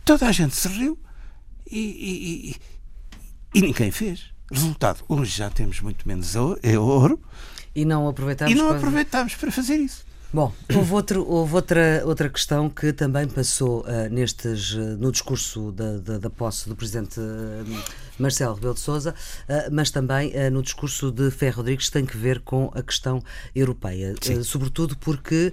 Toda 0.06 0.28
a 0.28 0.32
gente 0.32 0.54
se 0.54 0.68
riu 0.68 0.96
e, 1.68 1.80
e, 1.80 2.50
e, 2.50 2.56
e 3.58 3.60
ninguém 3.60 3.90
fez. 3.90 4.30
Resultado, 4.52 5.02
hoje 5.08 5.38
já 5.38 5.50
temos 5.50 5.80
muito 5.80 6.06
menos 6.06 6.36
é 6.62 6.78
ouro. 6.78 7.20
E 7.74 7.84
não 7.84 8.08
aproveitamos, 8.08 8.52
e 8.52 8.56
não 8.56 8.70
aproveitamos 8.70 9.34
para 9.34 9.50
fazer 9.50 9.74
isso. 9.74 10.06
Bom, 10.32 10.52
houve, 10.72 10.92
outro, 10.92 11.28
houve 11.28 11.54
outra, 11.56 12.02
outra 12.04 12.28
questão 12.28 12.70
que 12.70 12.92
também 12.92 13.26
passou 13.26 13.80
uh, 13.80 14.08
nestes, 14.08 14.74
uh, 14.74 14.96
no 14.96 15.10
discurso 15.10 15.72
da, 15.72 15.98
da, 15.98 16.18
da, 16.18 16.30
posse 16.30 16.68
do 16.68 16.76
Presidente 16.76 17.18
uh, 17.18 17.64
Marcelo 18.18 18.54
Rebelo 18.54 18.74
de 18.74 18.80
Sousa, 18.80 19.14
mas 19.70 19.90
também 19.90 20.32
no 20.50 20.62
discurso 20.62 21.10
de 21.10 21.30
Ferro 21.30 21.58
Rodrigues, 21.58 21.90
tem 21.90 22.04
que 22.04 22.16
ver 22.16 22.40
com 22.40 22.70
a 22.74 22.82
questão 22.82 23.22
europeia. 23.54 24.14
sobretudo 24.42 24.96
porque, 24.98 25.52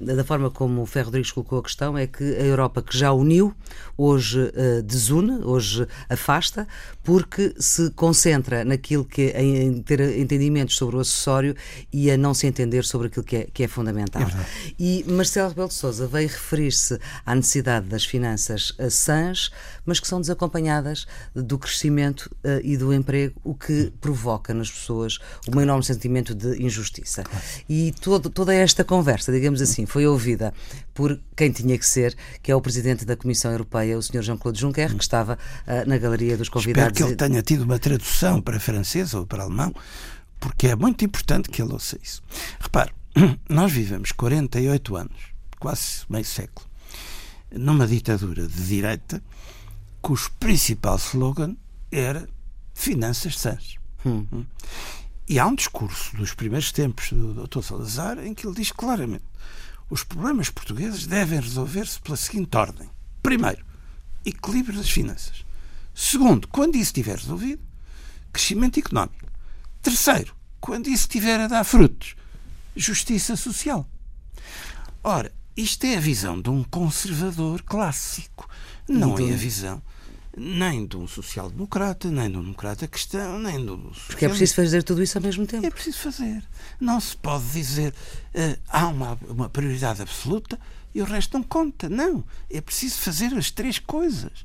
da 0.00 0.24
forma 0.24 0.50
como 0.50 0.82
o 0.82 0.86
Ferro 0.86 1.06
Rodrigues 1.06 1.30
colocou 1.30 1.58
a 1.58 1.62
questão, 1.62 1.96
é 1.96 2.06
que 2.06 2.24
a 2.24 2.44
Europa 2.44 2.82
que 2.82 2.96
já 2.96 3.12
uniu, 3.12 3.54
hoje 3.96 4.52
desune, 4.84 5.44
hoje 5.44 5.86
afasta, 6.08 6.66
porque 7.02 7.54
se 7.58 7.90
concentra 7.90 8.64
naquilo 8.64 9.04
que 9.04 9.30
é 9.34 9.42
em 9.42 9.82
ter 9.82 10.00
entendimentos 10.18 10.76
sobre 10.76 10.96
o 10.96 11.00
acessório 11.00 11.54
e 11.92 12.10
a 12.10 12.16
não 12.16 12.34
se 12.34 12.46
entender 12.46 12.84
sobre 12.84 13.08
aquilo 13.08 13.24
que 13.24 13.36
é, 13.36 13.48
que 13.52 13.62
é 13.62 13.68
fundamental. 13.68 14.22
É 14.22 14.74
e 14.78 15.04
Marcelo 15.08 15.48
Rebelo 15.48 15.68
de 15.68 15.74
Sousa 15.74 16.06
veio 16.06 16.28
referir-se 16.28 16.98
à 17.24 17.34
necessidade 17.34 17.86
das 17.86 18.04
finanças 18.04 18.74
sãs, 18.90 19.50
mas 19.84 20.00
que 20.00 20.06
são 20.06 20.20
desacompanhadas 20.20 21.06
do 21.34 21.58
crescimento 21.58 22.03
uh, 22.12 22.60
e 22.62 22.76
do 22.76 22.92
emprego, 22.92 23.34
o 23.42 23.54
que 23.54 23.92
provoca 24.00 24.52
nas 24.52 24.70
pessoas 24.70 25.18
um 25.52 25.60
enorme 25.60 25.84
sentimento 25.84 26.34
de 26.34 26.62
injustiça. 26.62 27.24
E 27.68 27.92
todo, 28.00 28.30
toda 28.30 28.54
esta 28.54 28.84
conversa, 28.84 29.32
digamos 29.32 29.60
assim, 29.60 29.86
foi 29.86 30.06
ouvida 30.06 30.52
por 30.92 31.18
quem 31.36 31.50
tinha 31.50 31.76
que 31.78 31.86
ser, 31.86 32.16
que 32.42 32.50
é 32.50 32.56
o 32.56 32.60
Presidente 32.60 33.04
da 33.04 33.16
Comissão 33.16 33.50
Europeia, 33.50 33.98
o 33.98 34.02
Sr. 34.02 34.22
Jean-Claude 34.22 34.60
Juncker, 34.60 34.94
que 34.94 35.02
estava 35.02 35.38
uh, 35.66 35.88
na 35.88 35.98
galeria 35.98 36.36
dos 36.36 36.48
convidados. 36.48 36.92
Espero 36.92 37.16
que 37.16 37.22
ele 37.22 37.28
tenha 37.28 37.42
tido 37.42 37.62
uma 37.62 37.78
tradução 37.78 38.40
para 38.40 38.60
francês 38.60 39.14
ou 39.14 39.26
para 39.26 39.42
alemão, 39.42 39.74
porque 40.38 40.68
é 40.68 40.76
muito 40.76 41.04
importante 41.04 41.48
que 41.48 41.62
ele 41.62 41.72
ouça 41.72 41.98
isso. 42.02 42.22
Repare, 42.60 42.92
nós 43.48 43.72
vivemos 43.72 44.12
48 44.12 44.96
anos, 44.96 45.34
quase 45.58 46.04
meio 46.08 46.24
século, 46.24 46.66
numa 47.50 47.86
ditadura 47.86 48.46
de 48.46 48.62
direita 48.62 49.22
cujo 50.04 50.30
principal 50.38 50.96
slogan 50.96 51.56
era 51.94 52.28
finanças 52.74 53.38
sãs. 53.38 53.76
Hum. 54.04 54.26
hum. 54.32 54.44
E 55.26 55.38
há 55.38 55.46
um 55.46 55.54
discurso 55.54 56.14
dos 56.16 56.34
primeiros 56.34 56.70
tempos 56.70 57.10
do 57.10 57.46
Dr. 57.46 57.62
Salazar 57.62 58.18
em 58.18 58.34
que 58.34 58.46
ele 58.46 58.56
diz 58.56 58.70
claramente 58.70 59.24
os 59.88 60.02
problemas 60.02 60.50
portugueses 60.50 61.06
devem 61.06 61.40
resolver-se 61.40 62.00
pela 62.00 62.16
seguinte 62.16 62.56
ordem. 62.56 62.90
Primeiro, 63.22 63.64
equilíbrio 64.24 64.76
das 64.76 64.90
finanças. 64.90 65.44
Segundo, 65.94 66.48
quando 66.48 66.74
isso 66.74 66.86
estiver 66.86 67.16
resolvido, 67.16 67.62
crescimento 68.32 68.78
económico. 68.78 69.28
Terceiro, 69.80 70.34
quando 70.60 70.88
isso 70.88 71.08
tiver 71.08 71.38
a 71.40 71.46
dar 71.46 71.64
frutos. 71.64 72.16
Justiça 72.74 73.36
social. 73.36 73.88
Ora, 75.02 75.32
isto 75.56 75.84
é 75.84 75.96
a 75.96 76.00
visão 76.00 76.40
de 76.40 76.50
um 76.50 76.64
conservador 76.64 77.62
clássico, 77.62 78.48
não 78.88 79.16
é 79.18 79.32
a 79.32 79.36
visão 79.36 79.80
nem 80.36 80.86
de 80.86 80.96
um 80.96 81.06
social-democrata, 81.06 82.10
nem 82.10 82.30
de 82.30 82.36
um 82.36 82.42
democrata 82.42 82.88
cristão, 82.88 83.38
nem 83.38 83.64
do. 83.64 83.78
Porque 84.06 84.24
é 84.24 84.28
preciso 84.28 84.54
fazer 84.54 84.82
tudo 84.82 85.02
isso 85.02 85.18
ao 85.18 85.22
mesmo 85.22 85.46
tempo. 85.46 85.66
É 85.66 85.70
preciso 85.70 85.98
fazer. 85.98 86.42
Não 86.80 87.00
se 87.00 87.16
pode 87.16 87.44
dizer 87.50 87.92
uh, 88.34 88.60
há 88.68 88.88
uma, 88.88 89.18
uma 89.28 89.48
prioridade 89.48 90.02
absoluta 90.02 90.58
e 90.94 91.00
o 91.00 91.04
resto 91.04 91.34
não 91.38 91.42
conta. 91.42 91.88
Não. 91.88 92.24
É 92.50 92.60
preciso 92.60 92.98
fazer 92.98 93.34
as 93.34 93.50
três 93.50 93.78
coisas. 93.78 94.44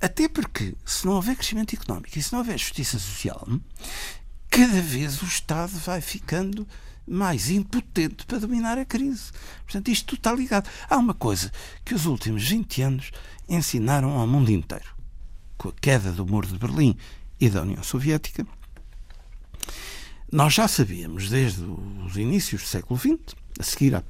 Até 0.00 0.28
porque, 0.28 0.74
se 0.84 1.04
não 1.06 1.14
houver 1.14 1.36
crescimento 1.36 1.74
económico 1.74 2.18
e 2.18 2.22
se 2.22 2.32
não 2.32 2.40
houver 2.40 2.58
justiça 2.58 2.98
social, 2.98 3.46
cada 4.48 4.80
vez 4.80 5.20
o 5.22 5.26
Estado 5.26 5.72
vai 5.78 6.00
ficando 6.00 6.66
mais 7.06 7.50
impotente 7.50 8.24
para 8.26 8.38
dominar 8.38 8.78
a 8.78 8.84
crise. 8.84 9.32
Portanto, 9.64 9.88
isto 9.88 10.06
tudo 10.06 10.18
está 10.18 10.32
ligado. 10.32 10.68
Há 10.88 10.96
uma 10.96 11.14
coisa 11.14 11.50
que 11.84 11.94
os 11.94 12.06
últimos 12.06 12.48
20 12.48 12.82
anos 12.82 13.10
ensinaram 13.48 14.12
ao 14.12 14.26
mundo 14.26 14.50
inteiro. 14.50 15.01
Com 15.62 15.68
a 15.68 15.72
queda 15.80 16.10
do 16.10 16.26
muro 16.26 16.48
de 16.48 16.58
Berlim 16.58 16.96
e 17.38 17.48
da 17.48 17.62
União 17.62 17.84
Soviética, 17.84 18.44
nós 20.32 20.54
já 20.54 20.66
sabíamos 20.66 21.30
desde 21.30 21.62
os 21.62 22.16
inícios 22.16 22.62
do 22.62 22.66
século 22.66 22.98
XX, 22.98 23.36
a 23.60 23.62
seguir 23.62 23.94
à, 23.94 24.02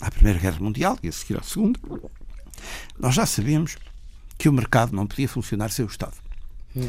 à 0.00 0.10
Primeira 0.10 0.38
Guerra 0.38 0.58
Mundial 0.58 0.98
e 1.02 1.08
a 1.08 1.12
seguir 1.12 1.38
à 1.38 1.42
Segunda, 1.42 1.78
nós 2.98 3.14
já 3.14 3.26
sabíamos 3.26 3.76
que 4.38 4.48
o 4.48 4.52
mercado 4.54 4.96
não 4.96 5.06
podia 5.06 5.28
funcionar 5.28 5.70
sem 5.70 5.84
o 5.84 5.88
Estado. 5.88 6.16
Hum. 6.74 6.88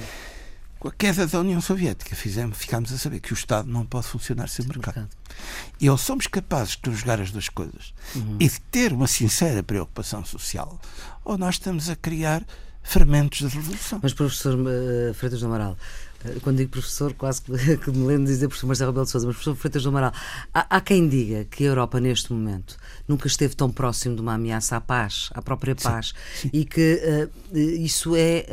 Com 0.80 0.88
a 0.88 0.92
queda 0.94 1.28
da 1.28 1.42
União 1.42 1.60
Soviética, 1.60 2.16
fizemos, 2.16 2.60
ficámos 2.60 2.94
a 2.94 2.98
saber 2.98 3.20
que 3.20 3.34
o 3.34 3.36
Estado 3.36 3.68
não 3.68 3.86
pode 3.86 4.08
funcionar 4.08 4.48
sem 4.48 4.64
o 4.64 4.70
mercado. 4.70 5.00
mercado. 5.00 5.18
E 5.82 5.90
ou 5.90 5.98
somos 5.98 6.28
capazes 6.28 6.78
de 6.78 6.84
conjugar 6.84 7.20
as 7.20 7.32
duas 7.32 7.50
coisas 7.50 7.94
uhum. 8.16 8.38
e 8.40 8.48
de 8.48 8.62
ter 8.72 8.94
uma 8.94 9.08
sincera 9.08 9.62
preocupação 9.62 10.24
social, 10.24 10.80
ou 11.26 11.38
nós 11.38 11.56
estamos 11.56 11.90
a 11.90 11.96
criar 11.98 12.46
fermentos 12.88 13.40
de 13.40 13.48
revolução. 13.48 14.00
Mas, 14.02 14.14
professor 14.14 14.56
uh, 14.56 15.14
Freitas 15.14 15.42
do 15.42 15.46
Amaral, 15.46 15.78
uh, 16.24 16.40
quando 16.42 16.58
digo 16.58 16.72
professor, 16.72 17.14
quase 17.14 17.42
que, 17.42 17.52
que 17.78 17.92
me 17.92 18.08
lembro 18.08 18.26
de 18.26 18.32
dizer 18.32 18.48
professor 18.48 18.68
Marcelo 18.68 18.92
Rebelo 18.92 19.06
de 19.06 19.12
Sousa, 19.12 19.28
mas 19.28 19.36
professor 19.36 19.56
Freitas 19.56 19.84
do 19.84 19.90
Amaral, 19.90 20.14
há, 20.54 20.78
há, 20.78 20.82
quem 20.82 21.08
diga 21.08 21.46
que 21.46 21.66
a 21.66 21.68
Europa, 21.68 22.00
neste 22.00 22.32
momento, 22.32 22.78
nunca 23.08 23.28
esteve 23.28 23.56
tão 23.56 23.70
próximo 23.70 24.16
de 24.16 24.22
uma 24.22 24.36
ameaça 24.36 24.78
à 24.78 24.82
paz, 24.82 25.30
à 25.34 25.42
própria 25.42 25.76
paz, 25.76 26.14
sim, 26.36 26.50
sim. 26.50 26.50
e 26.54 26.66
que 26.66 27.30
uh, 27.54 27.58
isso 27.58 28.16
é 28.16 28.46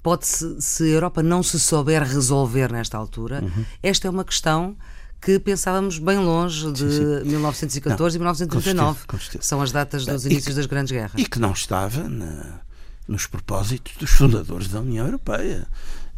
pode 0.00 0.24
-se, 0.26 0.84
a 0.84 0.86
Europa 0.86 1.22
não 1.22 1.42
se 1.42 1.58
souber 1.58 2.02
resolver 2.02 2.70
nesta 2.70 2.96
altura, 2.96 3.42
uhum. 3.42 3.64
esta 3.82 4.06
é 4.06 4.10
uma 4.10 4.24
questão 4.24 4.76
que 5.20 5.38
pensávamos 5.40 5.98
bem 5.98 6.16
longe 6.18 6.70
de 6.70 6.78
sim, 6.78 6.90
sim. 6.90 7.28
1914 7.28 8.16
não, 8.16 8.16
e 8.16 8.18
1939. 8.20 9.06
Com 9.06 9.18
certeza, 9.18 9.38
com 9.38 9.44
São 9.44 9.60
as 9.60 9.72
datas 9.72 10.06
dos 10.06 10.24
inícios 10.24 10.46
que, 10.46 10.54
das 10.54 10.66
grandes 10.66 10.92
guerras. 10.92 11.12
E 11.16 11.26
que 11.26 11.40
não 11.40 11.50
estava 11.50 12.08
na, 12.08 12.60
nos 13.08 13.26
propósitos 13.26 13.96
dos 13.96 14.10
fundadores 14.10 14.68
da 14.68 14.80
União 14.80 15.06
Europeia. 15.06 15.66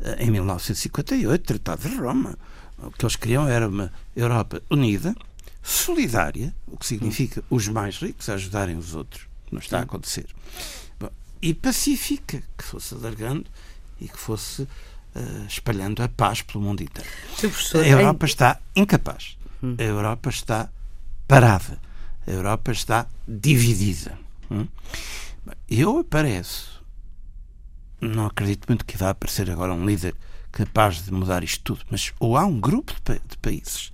Eh, 0.02 0.24
em 0.24 0.30
1958, 0.30 1.44
Tratado 1.44 1.88
de 1.88 1.96
Roma. 1.96 2.36
O 2.78 2.90
que 2.90 3.04
eles 3.04 3.16
queriam 3.16 3.46
era 3.46 3.68
uma 3.68 3.92
Europa 4.16 4.62
unida, 4.70 5.14
solidária, 5.62 6.54
o 6.66 6.76
que 6.76 6.86
significa 6.86 7.44
os 7.48 7.68
mais 7.68 7.98
ricos 7.98 8.28
ajudarem 8.28 8.76
os 8.76 8.94
outros. 8.94 9.26
Não 9.52 9.60
está 9.60 9.78
a 9.78 9.82
acontecer. 9.82 10.26
Bom, 10.98 11.10
e 11.42 11.52
pacífica, 11.52 12.42
que 12.56 12.64
fosse 12.64 12.94
alargando 12.94 13.46
e 14.00 14.08
que 14.08 14.18
fosse 14.18 14.62
uh, 14.62 15.46
espalhando 15.46 16.02
a 16.02 16.08
paz 16.08 16.40
pelo 16.42 16.64
mundo 16.64 16.82
inteiro. 16.82 17.08
a 17.74 17.86
Europa 17.86 18.26
está 18.26 18.60
incapaz. 18.74 19.36
Hum. 19.62 19.76
A 19.78 19.82
Europa 19.82 20.30
está 20.30 20.70
parada. 21.28 21.78
A 22.26 22.30
Europa 22.30 22.72
está 22.72 23.06
dividida. 23.28 24.18
Hum? 24.50 24.66
Eu 25.68 25.98
apareço. 25.98 26.79
Não 28.00 28.26
acredito 28.26 28.66
muito 28.66 28.84
que 28.84 28.96
vá 28.96 29.10
aparecer 29.10 29.50
agora 29.50 29.74
um 29.74 29.84
líder 29.84 30.14
capaz 30.50 31.02
de 31.02 31.12
mudar 31.12 31.44
isto 31.44 31.62
tudo, 31.62 31.80
mas 31.90 32.12
ou 32.18 32.36
há 32.36 32.44
um 32.44 32.58
grupo 32.58 32.92
de, 32.92 33.00
pa 33.00 33.12
de 33.14 33.38
países 33.38 33.92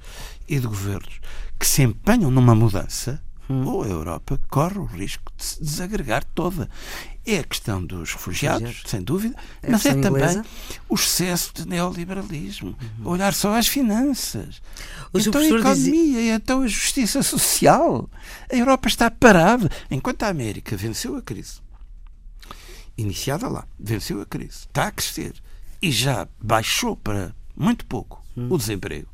e 0.49 0.59
de 0.59 0.67
governos 0.67 1.21
que 1.59 1.67
se 1.67 1.83
empenham 1.83 2.31
numa 2.31 2.55
mudança, 2.55 3.23
hum. 3.49 3.65
ou 3.67 3.83
a 3.83 3.89
Europa 3.89 4.39
corre 4.49 4.79
o 4.79 4.85
risco 4.85 5.33
de 5.37 5.45
se 5.45 5.63
desagregar 5.63 6.25
toda. 6.25 6.69
É 7.27 7.39
a 7.39 7.45
questão 7.45 7.85
dos 7.85 8.13
refugiados, 8.13 8.63
refugiados. 8.63 8.91
sem 8.91 9.03
dúvida, 9.03 9.35
é 9.61 9.71
mas 9.71 9.85
é 9.85 9.95
também 9.95 10.43
o 10.89 10.95
excesso 10.95 11.53
de 11.55 11.67
neoliberalismo. 11.67 12.77
Uhum. 13.01 13.11
Olhar 13.11 13.35
só 13.35 13.57
às 13.57 13.67
finanças. 13.67 14.63
O 15.13 15.19
então 15.19 15.41
a 15.41 15.45
economia, 15.45 15.75
dizia... 15.75 16.35
então 16.35 16.63
a 16.63 16.69
justiça 16.69 17.25
social. 17.25 18.09
A 18.51 18.55
Europa 18.55 18.87
está 18.87 19.11
parada. 19.11 19.69
Enquanto 19.91 20.23
a 20.23 20.29
América 20.29 20.77
venceu 20.77 21.17
a 21.17 21.23
crise, 21.23 21.61
iniciada 22.97 23.49
lá, 23.49 23.67
venceu 23.79 24.21
a 24.21 24.27
crise, 24.27 24.67
está 24.67 24.89
a 24.89 24.93
crescer 24.93 25.35
e 25.81 25.91
já 25.91 26.27
baixou 26.41 26.97
para 26.97 27.35
muito 27.57 27.85
pouco 27.87 28.25
uhum. 28.37 28.49
o 28.53 28.59
desemprego, 28.59 29.09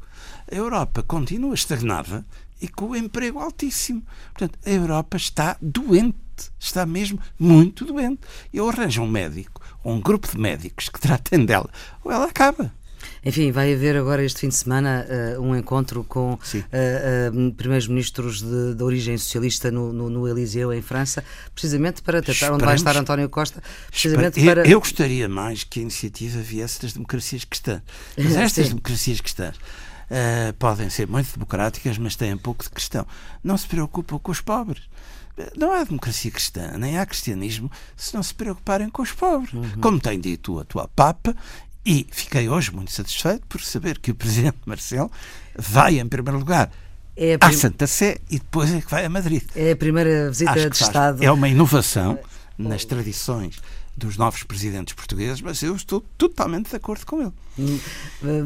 a 0.51 0.55
Europa 0.55 1.03
continua 1.03 1.55
estagnada 1.55 2.25
e 2.61 2.69
com 2.69 2.91
o 2.91 2.97
emprego 2.97 3.41
altíssimo. 3.41 4.05
Portanto, 4.33 4.59
a 4.65 4.71
Europa 4.71 5.17
está 5.17 5.57
doente 5.61 6.23
está 6.59 6.87
mesmo 6.87 7.21
muito 7.39 7.85
doente. 7.85 8.21
Eu 8.53 8.69
arranjo 8.69 9.03
um 9.03 9.07
médico, 9.07 9.61
ou 9.85 9.95
um 9.95 10.01
grupo 10.01 10.29
de 10.29 10.39
médicos 10.39 10.89
que 10.89 11.01
tratem 11.01 11.45
dela, 11.45 11.71
ou 12.03 12.11
ela 12.11 12.27
acaba. 12.27 12.73
Enfim, 13.25 13.53
vai 13.53 13.73
haver 13.73 13.97
agora 13.97 14.25
este 14.25 14.41
fim 14.41 14.49
de 14.49 14.55
semana 14.57 15.07
uh, 15.37 15.41
um 15.41 15.55
encontro 15.55 16.03
com 16.03 16.33
uh, 16.33 16.37
uh, 16.37 17.53
primeiros 17.53 17.87
ministros 17.87 18.43
de, 18.43 18.75
de 18.75 18.83
origem 18.83 19.17
socialista 19.17 19.71
no, 19.71 19.93
no, 19.93 20.11
no, 20.11 20.29
Eliseu, 20.29 20.73
em 20.73 20.83
França, 20.83 21.23
precisamente 21.55 22.03
para 22.03 22.21
tentar, 22.21 22.33
Esperamos, 22.33 22.57
onde 22.57 22.65
vai 22.65 22.75
estar 22.75 22.97
António 22.97 23.29
Costa, 23.29 23.63
precisamente 23.89 24.41
espera, 24.41 24.63
para... 24.63 24.69
Eu, 24.69 24.73
eu, 24.73 24.81
gostaria 24.81 25.29
mais 25.29 25.63
que 25.63 25.79
a 25.79 25.83
iniciativa 25.83 26.41
viesse 26.41 26.83
das 26.83 26.93
democracias 26.95 27.45
cristãs. 27.45 27.83
Mas 28.19 28.35
estas 28.37 28.69
democracias 28.69 29.21
cristãs 29.21 29.57
podem 30.59 30.91
ser 30.91 31.07
muito 31.07 31.33
democráticas, 31.33 31.97
mas 31.97 32.17
têm 32.17 32.35
um 32.35 32.39
pouco 32.39 32.65
de 32.65 32.71
cristão. 32.71 33.07
Não 33.43 33.57
se 33.57 33.67
preocupam 33.67 34.19
com 34.19 34.31
os 34.31 34.41
pobres. 34.41 34.83
Não 35.57 35.73
há 35.73 35.83
democracia 35.83 36.31
cristã, 36.31 36.73
nem 36.77 36.99
há 36.99 37.07
cristianismo 37.07 37.71
se 37.97 38.15
não 38.15 38.23
se 38.23 38.35
preocuparem 38.35 38.91
com 38.91 39.01
os 39.01 39.13
pobres. 39.13 39.53
Uhum. 39.55 39.81
Como 39.81 39.99
tem 39.99 40.21
dito 40.21 40.55
o 40.55 40.61
atual 40.61 40.91
Papa, 40.95 41.35
e 41.85 42.07
fiquei 42.11 42.49
hoje 42.49 42.73
muito 42.73 42.93
satisfeito 42.93 43.47
por 43.49 43.61
saber 43.61 43.99
que 43.99 44.11
o 44.11 44.15
Presidente 44.15 44.59
Marcelo 44.65 45.11
vai, 45.57 45.99
em 45.99 46.07
primeiro 46.07 46.39
lugar, 46.39 46.71
é 47.17 47.37
prim... 47.37 47.49
à 47.49 47.53
Santa 47.53 47.87
Sé 47.87 48.19
e 48.31 48.39
depois 48.39 48.73
é 48.73 48.81
que 48.81 48.91
vai 48.91 49.05
a 49.05 49.09
Madrid. 49.09 49.43
É 49.55 49.73
a 49.73 49.77
primeira 49.77 50.31
visita 50.31 50.71
de 50.71 50.77
Estado. 50.77 51.23
É 51.23 51.31
uma 51.31 51.49
inovação 51.49 52.19
nas 52.57 52.85
tradições 52.85 53.61
dos 53.97 54.17
novos 54.17 54.43
presidentes 54.43 54.95
portugueses, 54.95 55.41
mas 55.41 55.63
eu 55.63 55.77
estou 55.77 56.01
totalmente 56.17 56.71
de 56.71 56.77
acordo 56.77 57.05
com 57.05 57.21
ele. 57.21 57.33
Hum, 57.59 57.79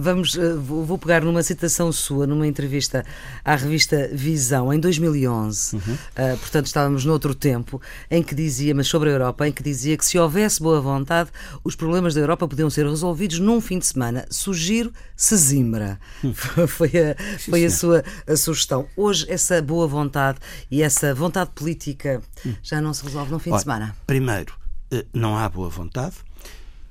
vamos, 0.01 0.37
eh, 0.37 0.55
vou 0.55 0.99
pegar 0.99 1.23
numa 1.23 1.43
citação 1.43 1.93
sua, 1.93 2.27
numa 2.27 2.47
entrevista 2.47 3.05
à 3.45 3.55
revista 3.55 4.11
Visão, 4.13 4.73
em 4.73 4.81
2011, 4.81 5.77
uhum. 5.77 5.81
uh, 5.81 6.37
portanto 6.39 6.67
estávamos 6.67 7.05
noutro 7.05 7.33
tempo, 7.35 7.81
em 8.11 8.23
que 8.23 8.35
dizia, 8.35 8.75
mas 8.75 8.89
sobre 8.89 9.11
a 9.11 9.13
Europa, 9.13 9.47
em 9.47 9.53
que 9.53 9.63
dizia 9.63 9.97
que 9.97 10.05
se 10.05 10.19
houvesse 10.19 10.61
boa 10.61 10.81
vontade, 10.81 11.31
os 11.63 11.77
problemas 11.77 12.15
da 12.15 12.21
Europa 12.21 12.49
podiam 12.49 12.69
ser 12.69 12.85
resolvidos 12.85 13.39
num 13.39 13.61
fim 13.61 13.79
de 13.79 13.87
semana. 13.87 14.27
Sugiro 14.29 14.93
Sesimbra. 15.17 16.01
Hum. 16.25 16.35
foi 16.67 16.89
a, 16.89 17.39
foi 17.39 17.65
a 17.65 17.71
sua 17.71 18.05
a 18.27 18.37
sugestão. 18.37 18.89
Hoje, 18.97 19.25
essa 19.29 19.63
boa 19.63 19.87
vontade 19.87 20.39
e 20.71 20.83
essa 20.83 21.15
vontade 21.15 21.51
política 21.55 22.21
hum. 22.45 22.55
já 22.63 22.81
não 22.81 22.93
se 22.93 23.05
resolve 23.05 23.31
num 23.31 23.39
fim 23.39 23.51
Olha, 23.51 23.59
de 23.59 23.63
semana? 23.63 23.97
Primeiro, 24.07 24.53
eh, 24.53 24.66
não 25.13 25.37
há 25.37 25.49
boa 25.49 25.69
vontade 25.69 26.17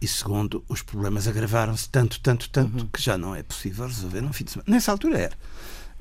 e 0.02 0.08
segundo, 0.08 0.64
os 0.68 0.82
problemas 0.82 1.28
agravaram-se 1.28 1.90
tanto, 1.90 2.20
tanto, 2.20 2.50
tanto 2.50 2.78
uhum. 2.78 2.88
que 2.88 3.02
já 3.02 3.18
não 3.18 3.36
é 3.36 3.42
possível 3.42 3.88
resolver 3.88 4.22
num 4.22 4.34
fim 4.34 4.44
de 4.44 4.52
semana. 4.52 4.70
Nessa 4.70 4.92
altura 4.92 5.18
era. 5.18 5.36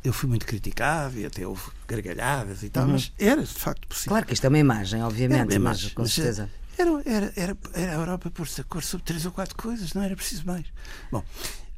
Eu 0.03 0.13
fui 0.13 0.29
muito 0.29 0.45
criticado 0.45 1.19
e 1.19 1.25
até 1.25 1.47
houve 1.47 1.63
gargalhadas 1.89 2.63
e 2.63 2.69
tal, 2.69 2.85
uhum. 2.85 2.93
mas 2.93 3.13
era 3.19 3.43
de 3.43 3.49
facto 3.49 3.89
possível. 3.89 4.11
Claro 4.11 4.27
que 4.27 4.35
isto 4.35 4.45
é 4.45 4.49
uma 4.49 4.59
imagem, 4.59 5.03
obviamente, 5.03 5.45
uma 5.45 5.55
imagem, 5.55 5.85
mas, 5.85 5.95
com 5.95 6.07
certeza. 6.07 6.51
Era, 6.77 6.91
era, 7.07 7.33
era, 7.37 7.57
era 7.73 7.93
a 7.93 7.95
Europa 7.95 8.31
pôr-se 8.31 8.61
a 8.61 8.65
cor 8.65 8.83
sobre 8.83 9.07
três 9.07 9.25
ou 9.25 9.33
quatro 9.33 9.57
coisas, 9.57 9.95
não 9.95 10.03
era 10.03 10.15
preciso 10.15 10.45
mais. 10.45 10.67
Bom, 11.11 11.25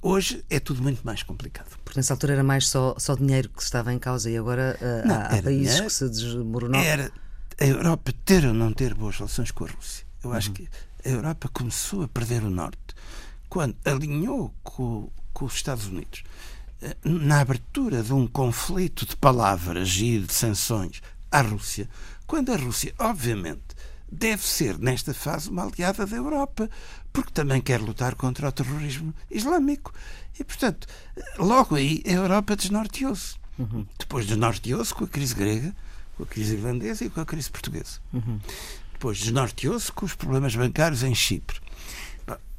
Hoje 0.03 0.45
é 0.49 0.61
tudo 0.61 0.83
muito 0.83 1.05
mais 1.05 1.23
complicado. 1.23 1.77
Porque 1.85 1.99
nessa 1.99 2.15
altura 2.15 2.35
era 2.35 2.45
mais 2.45 2.69
só, 2.69 2.95
só 2.97 3.17
dinheiro 3.17 3.49
que 3.49 3.61
estava 3.61 3.93
em 3.93 3.99
causa 3.99 4.31
e 4.31 4.37
agora 4.37 4.79
uh, 4.81 5.09
não, 5.09 5.15
há, 5.17 5.27
há 5.27 5.43
países 5.43 5.67
dinheiro, 5.67 5.87
que 5.87 5.93
se 5.93 6.09
desmoronaram. 6.09 6.85
Era 6.85 7.11
a 7.59 7.65
Europa 7.67 8.13
ter 8.25 8.45
ou 8.47 8.55
não 8.55 8.73
ter 8.73 8.95
boas 8.95 9.17
relações 9.17 9.51
com 9.51 9.65
a 9.65 9.69
Rússia. 9.69 10.06
Eu 10.27 10.33
acho 10.33 10.49
uhum. 10.49 10.55
que 10.55 10.69
a 11.05 11.09
Europa 11.09 11.49
começou 11.53 12.03
a 12.03 12.09
perder 12.09 12.43
o 12.43 12.51
norte 12.51 12.95
quando 13.49 13.77
alinhou 13.85 14.55
com, 14.63 15.11
com 15.33 15.45
os 15.45 15.55
Estados 15.55 15.87
Unidos 15.87 16.25
eh, 16.83 16.97
na 17.05 17.41
abertura 17.41 18.03
de 18.03 18.13
um 18.13 18.27
conflito 18.27 19.07
de 19.07 19.17
palavras 19.17 19.97
e 19.97 20.19
de 20.19 20.33
sanções 20.33 21.01
à 21.31 21.41
Rússia, 21.41 21.89
quando 22.27 22.53
a 22.53 22.57
Rússia, 22.57 22.95
obviamente, 22.99 23.77
deve 24.11 24.43
ser, 24.43 24.79
nesta 24.79 25.15
fase, 25.15 25.49
uma 25.49 25.65
aliada 25.65 26.07
da 26.07 26.17
Europa, 26.17 26.69
porque 27.13 27.33
também 27.33 27.61
quer 27.61 27.81
lutar 27.81 28.15
contra 28.15 28.49
o 28.49 28.53
terrorismo 28.53 29.15
islâmico. 29.31 29.93
E, 30.39 30.45
portanto, 30.45 30.87
logo 31.39 31.75
aí 31.75 32.03
a 32.07 32.11
Europa 32.11 32.57
desnorteou-se. 32.57 33.37
Uhum. 33.59 33.87
Depois 33.99 34.27
desnorteou-se 34.27 34.93
com 34.93 35.05
a 35.05 35.09
crise 35.09 35.35
grega, 35.35 35.75
com 36.17 36.25
a 36.25 36.27
crise 36.27 36.55
irlandesa 36.55 37.05
e 37.05 37.11
com 37.11 37.21
a 37.21 37.27
crise 37.27 37.51
portuguesa. 37.51 38.01
Uhum. 38.13 38.39
Depois 38.97 39.19
desnorteou-se 39.19 39.93
com 39.93 40.07
os 40.07 40.15
problemas 40.15 40.57
bancários 40.57 41.03
em 41.03 41.15
Chipre. 41.15 41.61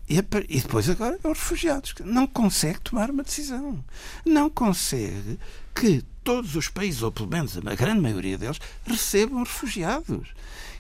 E 0.08 0.22
depois 0.22 0.88
agora 0.88 1.18
os 1.24 1.24
refugiados. 1.24 1.96
Não 2.06 2.28
consegue 2.28 2.80
tomar 2.80 3.10
uma 3.10 3.24
decisão. 3.24 3.84
Não 4.24 4.48
consegue 4.48 5.40
que 5.74 6.04
todos 6.24 6.56
os 6.56 6.68
países, 6.68 7.02
ou 7.02 7.12
pelo 7.12 7.28
menos 7.28 7.58
a 7.58 7.74
grande 7.74 8.02
maioria 8.02 8.38
deles, 8.38 8.60
recebam 8.86 9.40
refugiados. 9.40 10.30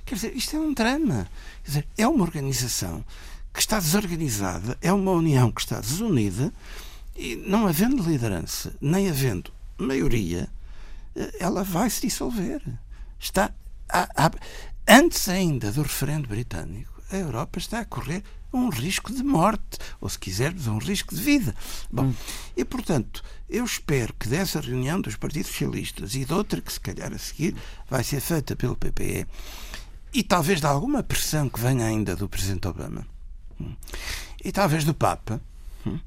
Quer 0.06 0.13
dizer, 0.13 0.38
isto 0.38 0.56
é 0.56 0.60
um 0.60 0.76
drama. 0.76 1.28
Quer 1.63 1.70
dizer, 1.70 1.88
é 1.98 2.08
uma 2.08 2.24
organização 2.24 3.04
que 3.52 3.60
está 3.60 3.80
desorganizada, 3.80 4.78
é 4.80 4.93
uma 4.93 5.12
união 5.12 5.52
que 5.52 5.62
está 5.62 5.80
desunida 5.80 6.54
e 7.15 7.36
não 7.36 7.65
havendo 7.65 8.08
liderança, 8.08 8.76
nem 8.80 9.10
havendo 9.10 9.52
maioria, 9.76 10.48
eh, 11.15 11.38
ela 11.39 11.63
vai 11.63 11.89
se 11.89 12.02
dissolver. 12.02 12.62
Está 13.20 13.52
a, 13.89 14.26
a, 14.26 14.32
antes 14.88 15.28
ainda 15.30 15.71
do 15.71 15.82
referendo 15.82 16.28
britânico, 16.28 17.02
a 17.12 17.15
Europa 17.15 17.60
está 17.60 17.80
a 17.80 17.86
correr 17.86 18.23
um 18.54 18.69
risco 18.69 19.13
de 19.13 19.23
morte, 19.23 19.78
ou 20.00 20.10
se 20.10 20.17
quisermos, 20.17 20.67
um 20.67 20.78
risco 20.78 21.13
de 21.13 21.21
vida. 21.21 21.56
Bom, 21.91 22.06
hum. 22.06 22.15
e 22.56 22.63
portanto, 22.63 23.23
eu 23.50 23.63
espero 23.63 24.13
que 24.13 24.28
dessa 24.28 24.60
reunião 24.60 25.00
dos 25.00 25.15
partidos 25.15 25.52
socialistas 25.52 26.15
e 26.15 26.26
de 26.26 26.34
outra 26.34 26.62
que 26.62 26.71
se 26.71 26.80
calhar 26.80 27.13
a 27.13 27.17
seguir 27.17 27.56
vai 27.89 28.04
ser 28.04 28.19
feita 28.19 28.56
pelo 28.56 28.76
PPE 28.76 29.28
e 30.13 30.23
talvez 30.23 30.60
de 30.60 30.67
alguma 30.67 31.04
pressão 31.04 31.50
que 31.50 31.60
venha 31.60 31.86
ainda 31.86 32.15
do 32.15 32.30
Presidente 32.30 32.67
Obama 32.67 33.06
hum, 33.60 33.76
e 34.43 34.52
talvez 34.52 34.84
do 34.84 34.93
Papa, 34.93 35.41
hum, 35.86 36.00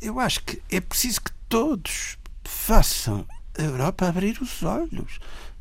eu 0.00 0.20
acho 0.20 0.42
que 0.42 0.62
é 0.70 0.80
preciso 0.80 1.20
que 1.22 1.32
todos 1.48 2.18
façam 2.44 3.26
a 3.58 3.62
Europa 3.62 4.08
abrir 4.08 4.40
os 4.40 4.62
olhos, 4.62 5.18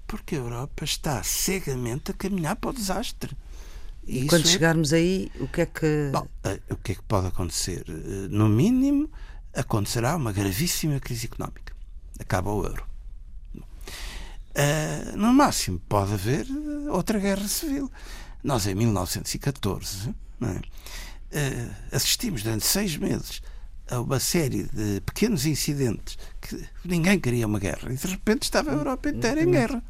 porque 0.09 0.35
a 0.35 0.39
Europa 0.39 0.83
está 0.83 1.21
cegamente 1.21 2.09
a 2.09 2.13
caminhar 2.15 2.55
para 2.55 2.71
o 2.71 2.73
desastre. 2.73 3.37
E 4.07 4.25
quando 4.25 4.45
é... 4.45 4.47
chegarmos 4.47 4.91
aí, 4.91 5.31
o 5.39 5.47
que 5.47 5.61
é 5.61 5.65
que. 5.67 6.09
Bom, 6.11 6.27
eh, 6.43 6.59
o 6.71 6.75
que 6.77 6.93
é 6.93 6.95
que 6.95 7.03
pode 7.03 7.27
acontecer? 7.27 7.85
Eh, 7.87 8.27
no 8.31 8.49
mínimo, 8.49 9.07
acontecerá 9.53 10.15
uma 10.15 10.33
gravíssima 10.33 10.99
crise 10.99 11.27
económica. 11.27 11.75
Acaba 12.19 12.51
o 12.51 12.63
euro. 12.63 12.83
Uh, 13.55 15.15
no 15.15 15.31
máximo, 15.31 15.79
pode 15.87 16.11
haver 16.13 16.47
outra 16.89 17.19
guerra 17.19 17.47
civil. 17.47 17.89
Nós, 18.43 18.65
em 18.65 18.73
1914, 18.73 20.09
é? 20.09 20.45
uh, 20.47 21.75
assistimos 21.91 22.41
durante 22.41 22.65
seis 22.65 22.97
meses 22.97 23.43
a 23.87 24.01
uma 24.01 24.19
série 24.19 24.63
de 24.63 25.01
pequenos 25.01 25.45
incidentes 25.45 26.17
que 26.41 26.67
ninguém 26.83 27.19
queria 27.19 27.45
uma 27.45 27.59
guerra 27.59 27.91
e 27.91 27.95
de 27.95 28.07
repente 28.07 28.43
estava 28.43 28.71
a 28.71 28.73
Europa 28.73 29.09
inteira 29.09 29.41
em 29.43 29.51
guerra. 29.51 29.83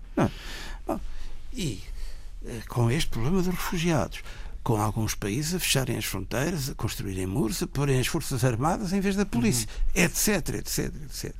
Bom, 0.85 0.99
e 1.53 1.81
eh, 2.45 2.61
com 2.67 2.89
este 2.91 3.09
problema 3.09 3.37
dos 3.37 3.47
refugiados, 3.47 4.21
com 4.63 4.75
alguns 4.81 5.15
países 5.15 5.55
a 5.55 5.59
fecharem 5.59 5.97
as 5.97 6.05
fronteiras, 6.05 6.69
a 6.69 6.75
construírem 6.75 7.25
muros, 7.25 7.63
a 7.63 7.67
porem 7.67 7.99
as 7.99 8.07
forças 8.07 8.43
armadas 8.43 8.91
em 8.91 8.99
vez 8.99 9.15
da 9.15 9.25
polícia, 9.25 9.67
uhum. 9.95 10.03
etc, 10.03 10.55
etc, 10.55 10.93
etc 11.05 11.35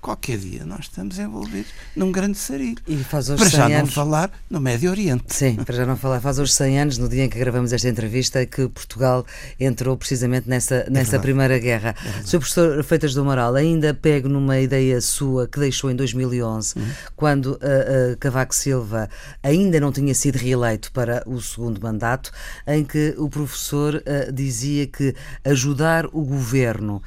qualquer 0.00 0.38
dia 0.38 0.64
nós 0.64 0.86
estamos 0.86 1.18
envolvidos 1.18 1.72
num 1.94 2.10
grande 2.12 2.38
sarilho. 2.38 2.78
E 2.86 2.96
faz 2.96 3.28
para 3.28 3.48
já 3.48 3.66
anos... 3.66 3.78
não 3.78 3.86
falar 3.86 4.30
no 4.48 4.60
Médio 4.60 4.90
Oriente. 4.90 5.24
Sim, 5.28 5.56
para 5.56 5.76
já 5.76 5.86
não 5.86 5.96
falar. 5.96 6.20
Faz 6.20 6.38
hoje 6.38 6.52
100 6.52 6.80
anos, 6.80 6.98
no 6.98 7.08
dia 7.08 7.24
em 7.24 7.28
que 7.28 7.38
gravamos 7.38 7.72
esta 7.72 7.88
entrevista, 7.88 8.44
que 8.46 8.68
Portugal 8.68 9.24
entrou 9.58 9.96
precisamente 9.96 10.48
nessa, 10.48 10.76
é 10.76 10.90
nessa 10.90 11.18
Primeira 11.18 11.58
Guerra. 11.58 11.94
É 12.04 12.22
Sr. 12.22 12.38
Professor 12.38 12.84
Feitas 12.84 13.14
do 13.14 13.24
Moral, 13.24 13.54
ainda 13.54 13.92
pego 13.92 14.28
numa 14.28 14.58
ideia 14.58 15.00
sua 15.00 15.46
que 15.46 15.58
deixou 15.58 15.90
em 15.90 15.96
2011, 15.96 16.78
uhum. 16.78 16.84
quando 17.16 17.46
uh, 17.46 17.54
uh, 17.54 18.16
Cavaco 18.18 18.54
Silva 18.54 19.08
ainda 19.42 19.80
não 19.80 19.92
tinha 19.92 20.14
sido 20.14 20.36
reeleito 20.36 20.92
para 20.92 21.22
o 21.26 21.40
segundo 21.40 21.80
mandato, 21.80 22.30
em 22.66 22.84
que 22.84 23.14
o 23.18 23.28
professor 23.28 23.96
uh, 23.96 24.32
dizia 24.32 24.86
que 24.86 25.14
ajudar 25.44 26.06
o 26.06 26.22
governo 26.24 27.02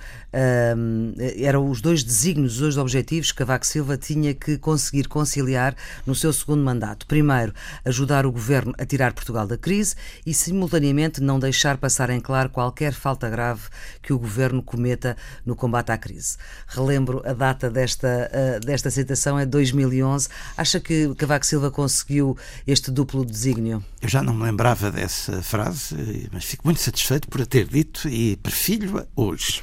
eram 1.37 1.69
os 1.69 1.81
dois 1.81 2.05
desígnios, 2.05 2.53
os 2.53 2.59
dois 2.59 2.77
objetivos 2.81 3.31
que 3.31 3.37
Cavaco 3.37 3.65
Silva 3.65 3.97
tinha 3.97 4.33
que 4.33 4.57
conseguir 4.57 5.07
conciliar 5.07 5.75
no 6.05 6.15
seu 6.15 6.33
segundo 6.33 6.63
mandato. 6.63 7.05
Primeiro, 7.05 7.53
ajudar 7.85 8.25
o 8.25 8.31
governo 8.31 8.73
a 8.77 8.85
tirar 8.85 9.13
Portugal 9.13 9.47
da 9.47 9.57
crise 9.57 9.95
e, 10.25 10.33
simultaneamente, 10.33 11.21
não 11.21 11.39
deixar 11.39 11.77
passar 11.77 12.09
em 12.09 12.19
claro 12.19 12.49
qualquer 12.49 12.93
falta 12.93 13.29
grave 13.29 13.61
que 14.01 14.13
o 14.13 14.19
governo 14.19 14.63
cometa 14.63 15.15
no 15.45 15.55
combate 15.55 15.91
à 15.91 15.97
crise. 15.97 16.37
Relembro 16.67 17.21
a 17.25 17.33
data 17.33 17.69
desta, 17.69 18.29
uh, 18.31 18.65
desta 18.65 18.89
citação 18.89 19.37
é 19.37 19.45
2011. 19.45 20.27
Acha 20.57 20.79
que 20.79 21.13
Cavaco 21.15 21.45
Silva 21.45 21.69
conseguiu 21.69 22.37
este 22.65 22.91
duplo 22.91 23.25
desígnio? 23.25 23.83
Eu 24.01 24.09
já 24.09 24.23
não 24.23 24.33
me 24.33 24.43
lembrava 24.43 24.91
dessa 24.91 25.41
frase, 25.41 26.27
mas 26.31 26.43
fico 26.43 26.63
muito 26.65 26.81
satisfeito 26.81 27.27
por 27.27 27.41
a 27.41 27.45
ter 27.45 27.67
dito 27.67 28.07
e 28.09 28.35
prefiro-a 28.37 29.05
hoje. 29.15 29.61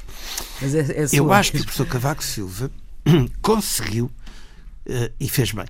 É, 0.61 1.03
é 1.03 1.07
Eu 1.11 1.31
acho 1.31 1.51
que 1.51 1.57
o 1.59 1.63
professor 1.63 1.87
Cavaco 1.87 2.23
Silva 2.23 2.71
conseguiu, 3.41 4.05
uh, 4.05 5.13
e 5.19 5.27
fez 5.29 5.51
bem, 5.51 5.65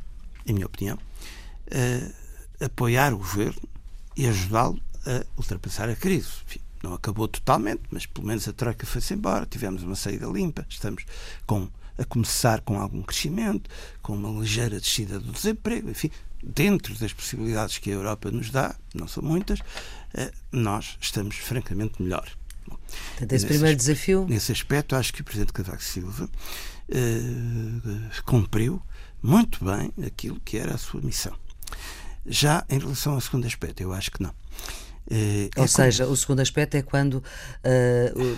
em 0.46 0.54
minha 0.54 0.66
opinião, 0.66 0.98
uh, 0.98 2.14
apoiar 2.64 3.14
o 3.14 3.18
governo 3.18 3.62
e 4.16 4.28
ajudá-lo 4.28 4.80
a 5.06 5.26
ultrapassar 5.38 5.90
a 5.90 5.96
crise. 5.96 6.30
Enfim, 6.46 6.60
não 6.84 6.94
acabou 6.94 7.28
totalmente, 7.28 7.82
mas 7.92 8.06
pelo 8.06 8.28
menos 8.28 8.48
a 8.48 8.54
troca 8.54 8.86
foi-se 8.86 9.14
embora, 9.14 9.46
tivemos 9.46 9.84
uma 9.84 9.96
saída 9.96 10.28
limpa, 10.28 10.66
estamos 10.70 11.06
com, 11.46 11.70
a 11.98 12.06
começar 12.06 12.62
com 12.62 12.80
algum 12.80 13.02
crescimento, 13.02 13.70
com 14.02 14.14
uma 14.14 14.40
ligeira 14.40 14.80
descida 14.80 15.20
do 15.20 15.32
desemprego, 15.32 15.90
enfim, 15.90 16.12
dentro 16.42 16.94
das 16.96 17.14
possibilidades 17.14 17.78
que 17.78 17.90
a 17.90 17.94
Europa 17.94 18.32
nos 18.32 18.50
dá, 18.50 18.76
não 18.94 19.08
são 19.08 19.24
muitas, 19.24 19.60
uh, 19.60 20.32
nós 20.52 20.98
estamos 21.02 21.36
francamente 21.38 22.02
melhor. 22.02 22.30
Portanto, 22.68 23.34
esse 23.34 23.46
primeiro 23.46 23.76
desafio. 23.76 24.26
Nesse 24.28 24.52
aspecto, 24.52 24.96
acho 24.96 25.14
que 25.14 25.22
o 25.22 25.24
Presidente 25.24 25.54
Cavaco 25.54 25.84
Silva 25.84 26.30
uh, 26.90 28.24
cumpriu 28.24 28.82
muito 29.22 29.64
bem 29.64 29.92
aquilo 30.06 30.40
que 30.40 30.58
era 30.58 30.76
a 30.76 30.78
sua 30.78 31.02
missão. 31.02 31.34
Já 32.26 32.66
em 32.70 32.80
relação 32.80 33.14
ao 33.14 33.22
segundo 33.22 33.46
aspecto, 33.46 33.82
eu 33.82 33.94
acho 33.94 34.12
que 34.12 34.22
não. 34.22 34.32
Uh, 34.32 35.50
Ou 35.58 35.64
é 35.64 35.68
seja, 35.68 36.04
como... 36.04 36.14
o 36.14 36.18
segundo 36.18 36.40
aspecto 36.42 36.76
é 36.76 36.82
quando 36.82 37.16
uh, 37.16 38.38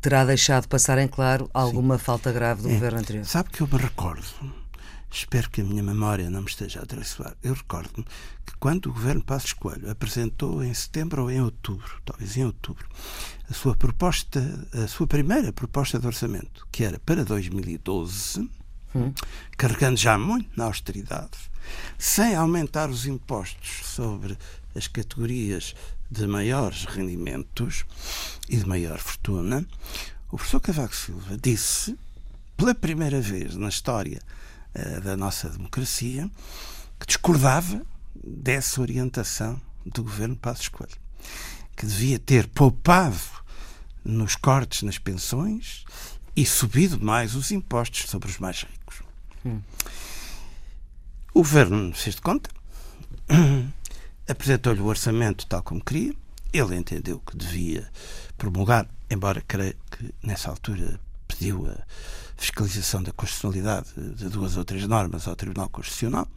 terá 0.00 0.24
deixado 0.24 0.68
passar 0.68 0.98
em 0.98 1.08
claro 1.08 1.50
alguma 1.52 1.98
Sim. 1.98 2.04
falta 2.04 2.32
grave 2.32 2.62
do 2.62 2.68
é. 2.68 2.74
governo 2.74 2.98
anterior. 2.98 3.24
Sabe 3.24 3.50
que 3.50 3.60
eu 3.60 3.68
me 3.70 3.78
recordo 3.78 4.24
espero 5.12 5.50
que 5.50 5.60
a 5.60 5.64
minha 5.64 5.82
memória 5.82 6.30
não 6.30 6.42
me 6.42 6.48
esteja 6.48 6.80
a 6.80 6.86
traiçoar. 6.86 7.36
Eu 7.42 7.54
recordo-me 7.54 8.04
que 8.46 8.56
quando 8.58 8.86
o 8.86 8.92
governo 8.92 9.22
Passos 9.22 9.52
Coelho 9.52 9.90
apresentou 9.90 10.64
em 10.64 10.72
setembro 10.72 11.22
ou 11.22 11.30
em 11.30 11.40
outubro, 11.40 12.00
talvez 12.04 12.36
em 12.36 12.44
outubro, 12.44 12.86
a 13.48 13.52
sua 13.52 13.76
proposta, 13.76 14.40
a 14.72 14.88
sua 14.88 15.06
primeira 15.06 15.52
proposta 15.52 15.98
de 15.98 16.06
orçamento, 16.06 16.66
que 16.72 16.82
era 16.82 16.98
para 17.00 17.24
2012, 17.24 18.48
hum. 18.94 19.12
carregando 19.56 19.98
já 19.98 20.16
muito 20.16 20.48
na 20.56 20.64
austeridade, 20.64 21.38
sem 21.98 22.34
aumentar 22.34 22.88
os 22.88 23.06
impostos 23.06 23.86
sobre 23.86 24.36
as 24.74 24.88
categorias 24.88 25.74
de 26.10 26.26
maiores 26.26 26.84
rendimentos 26.86 27.84
e 28.48 28.56
de 28.56 28.66
maior 28.66 28.98
fortuna, 28.98 29.66
o 30.30 30.36
professor 30.36 30.60
Cavaco 30.60 30.96
Silva 30.96 31.36
disse, 31.36 31.98
pela 32.56 32.74
primeira 32.74 33.20
vez 33.20 33.56
na 33.56 33.68
história 33.68 34.20
da 35.02 35.16
nossa 35.16 35.48
democracia, 35.48 36.30
que 36.98 37.06
discordava 37.06 37.82
dessa 38.14 38.80
orientação 38.80 39.60
do 39.84 40.02
governo 40.02 40.36
Passos 40.36 40.68
Coelho, 40.68 40.96
que 41.76 41.86
devia 41.86 42.18
ter 42.18 42.46
poupado 42.48 43.18
nos 44.04 44.36
cortes 44.36 44.82
nas 44.82 44.98
pensões 44.98 45.84
e 46.34 46.46
subido 46.46 47.02
mais 47.04 47.34
os 47.34 47.50
impostos 47.50 48.08
sobre 48.08 48.30
os 48.30 48.38
mais 48.38 48.62
ricos. 48.62 49.02
Hum. 49.44 49.60
O 51.34 51.40
governo 51.40 51.92
fez 51.94 52.16
de 52.16 52.22
conta, 52.22 52.50
apresentou-lhe 54.28 54.80
o 54.80 54.86
orçamento 54.86 55.46
tal 55.46 55.62
como 55.62 55.82
queria, 55.82 56.14
ele 56.52 56.76
entendeu 56.76 57.20
que 57.20 57.36
devia 57.36 57.90
promulgar, 58.36 58.86
embora 59.10 59.42
creio 59.46 59.74
que 59.90 60.14
nessa 60.22 60.50
altura 60.50 61.00
pediu 61.26 61.66
a 61.70 61.78
fiscalização 62.42 63.02
da 63.02 63.12
constitucionalidade 63.12 63.88
de 64.16 64.28
duas 64.28 64.56
ou 64.56 64.64
três 64.64 64.86
normas 64.86 65.28
ao 65.28 65.36
Tribunal 65.36 65.68
Constitucional, 65.68 66.28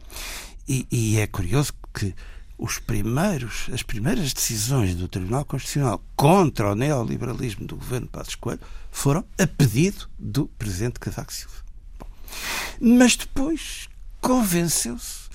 e, 0.68 0.86
e 0.90 1.18
é 1.18 1.26
curioso 1.26 1.72
que 1.92 2.14
os 2.56 2.78
primeiros, 2.78 3.68
as 3.72 3.82
primeiras 3.82 4.32
decisões 4.32 4.94
do 4.94 5.08
Tribunal 5.08 5.44
Constitucional 5.44 6.02
contra 6.14 6.72
o 6.72 6.74
neoliberalismo 6.74 7.66
do 7.66 7.76
governo 7.76 8.06
Passos 8.06 8.36
Coelho 8.36 8.60
foram 8.90 9.24
a 9.38 9.46
pedido 9.46 10.08
do 10.18 10.46
presidente 10.46 10.98
Cavaco 10.98 11.32
Silva. 11.32 11.56
Bom, 11.98 12.08
mas 12.80 13.16
depois 13.16 13.88
convenceu-se 14.20 15.26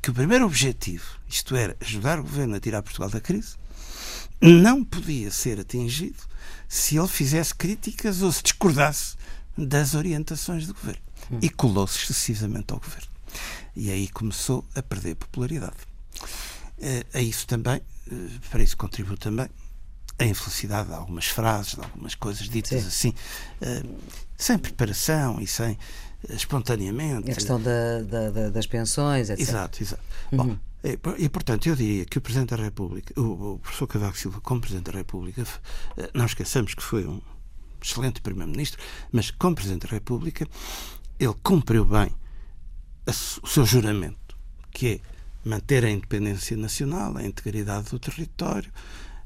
que 0.00 0.10
o 0.10 0.14
primeiro 0.14 0.46
objetivo, 0.46 1.04
isto 1.28 1.54
era 1.54 1.76
ajudar 1.80 2.18
o 2.18 2.22
governo 2.22 2.56
a 2.56 2.60
tirar 2.60 2.82
Portugal 2.82 3.10
da 3.10 3.20
crise, 3.20 3.56
não 4.40 4.82
podia 4.82 5.30
ser 5.30 5.60
atingido 5.60 6.22
se 6.66 6.96
ele 6.96 7.08
fizesse 7.08 7.54
críticas 7.54 8.22
ou 8.22 8.32
se 8.32 8.42
discordasse 8.42 9.16
das 9.66 9.94
orientações 9.94 10.66
do 10.66 10.74
governo. 10.74 11.02
E 11.40 11.48
colou-se 11.50 11.98
excessivamente 11.98 12.72
ao 12.72 12.80
governo. 12.80 13.08
E 13.76 13.90
aí 13.90 14.08
começou 14.08 14.64
a 14.74 14.82
perder 14.82 15.14
popularidade. 15.14 15.76
Uh, 16.78 17.04
a 17.12 17.20
isso 17.20 17.46
também, 17.46 17.80
uh, 18.10 18.40
para 18.50 18.62
isso 18.62 18.76
contribuiu 18.76 19.16
também 19.16 19.48
a 20.18 20.24
infelicidade 20.24 20.88
de 20.88 20.94
algumas 20.94 21.26
frases, 21.26 21.74
de 21.74 21.80
algumas 21.80 22.14
coisas 22.14 22.48
ditas 22.48 22.82
Sim. 22.82 22.88
assim, 22.88 23.14
uh, 23.62 23.98
sem 24.36 24.58
preparação 24.58 25.40
e 25.40 25.46
sem 25.46 25.78
espontaneamente. 26.28 27.30
A 27.30 27.34
questão 27.34 27.60
da, 27.60 28.02
da, 28.02 28.50
das 28.50 28.66
pensões, 28.66 29.30
etc. 29.30 29.48
Exato, 29.48 29.82
exato. 29.82 30.02
Uhum. 30.32 30.38
Bom, 30.38 30.58
e, 30.82 31.24
e, 31.24 31.28
portanto, 31.28 31.66
eu 31.68 31.76
diria 31.76 32.04
que 32.06 32.18
o 32.18 32.20
Presidente 32.20 32.56
da 32.56 32.62
República, 32.62 33.18
o, 33.18 33.54
o 33.54 33.58
professor 33.58 33.86
Cavaco 33.86 34.18
Silva, 34.18 34.40
como 34.40 34.60
Presidente 34.60 34.90
da 34.90 34.98
República, 34.98 35.46
não 36.14 36.24
esqueçamos 36.24 36.74
que 36.74 36.82
foi 36.82 37.06
um 37.06 37.20
excelente 37.82 38.20
Primeiro-Ministro, 38.20 38.80
mas 39.12 39.30
como 39.30 39.54
Presidente 39.54 39.86
da 39.86 39.92
República, 39.92 40.46
ele 41.18 41.34
cumpriu 41.42 41.84
bem 41.84 42.10
o 43.42 43.46
seu 43.46 43.64
juramento, 43.64 44.36
que 44.70 44.86
é 44.86 45.00
manter 45.48 45.84
a 45.84 45.90
independência 45.90 46.56
nacional, 46.56 47.16
a 47.16 47.24
integridade 47.24 47.90
do 47.90 47.98
território, 47.98 48.70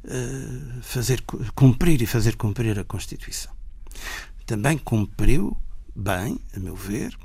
eh, 0.05 0.81
fazer 0.83 1.23
cumprir 1.55 2.01
e 2.03 2.07
fazer 2.07 2.37
cumprir 2.37 2.79
a 2.79 2.85
Constituição. 2.85 3.53
Também 4.47 4.79
cumpriu 4.79 5.57
bem, 5.95 6.39
a 6.55 6.61
meu 6.61 6.77
ver, 6.77 7.17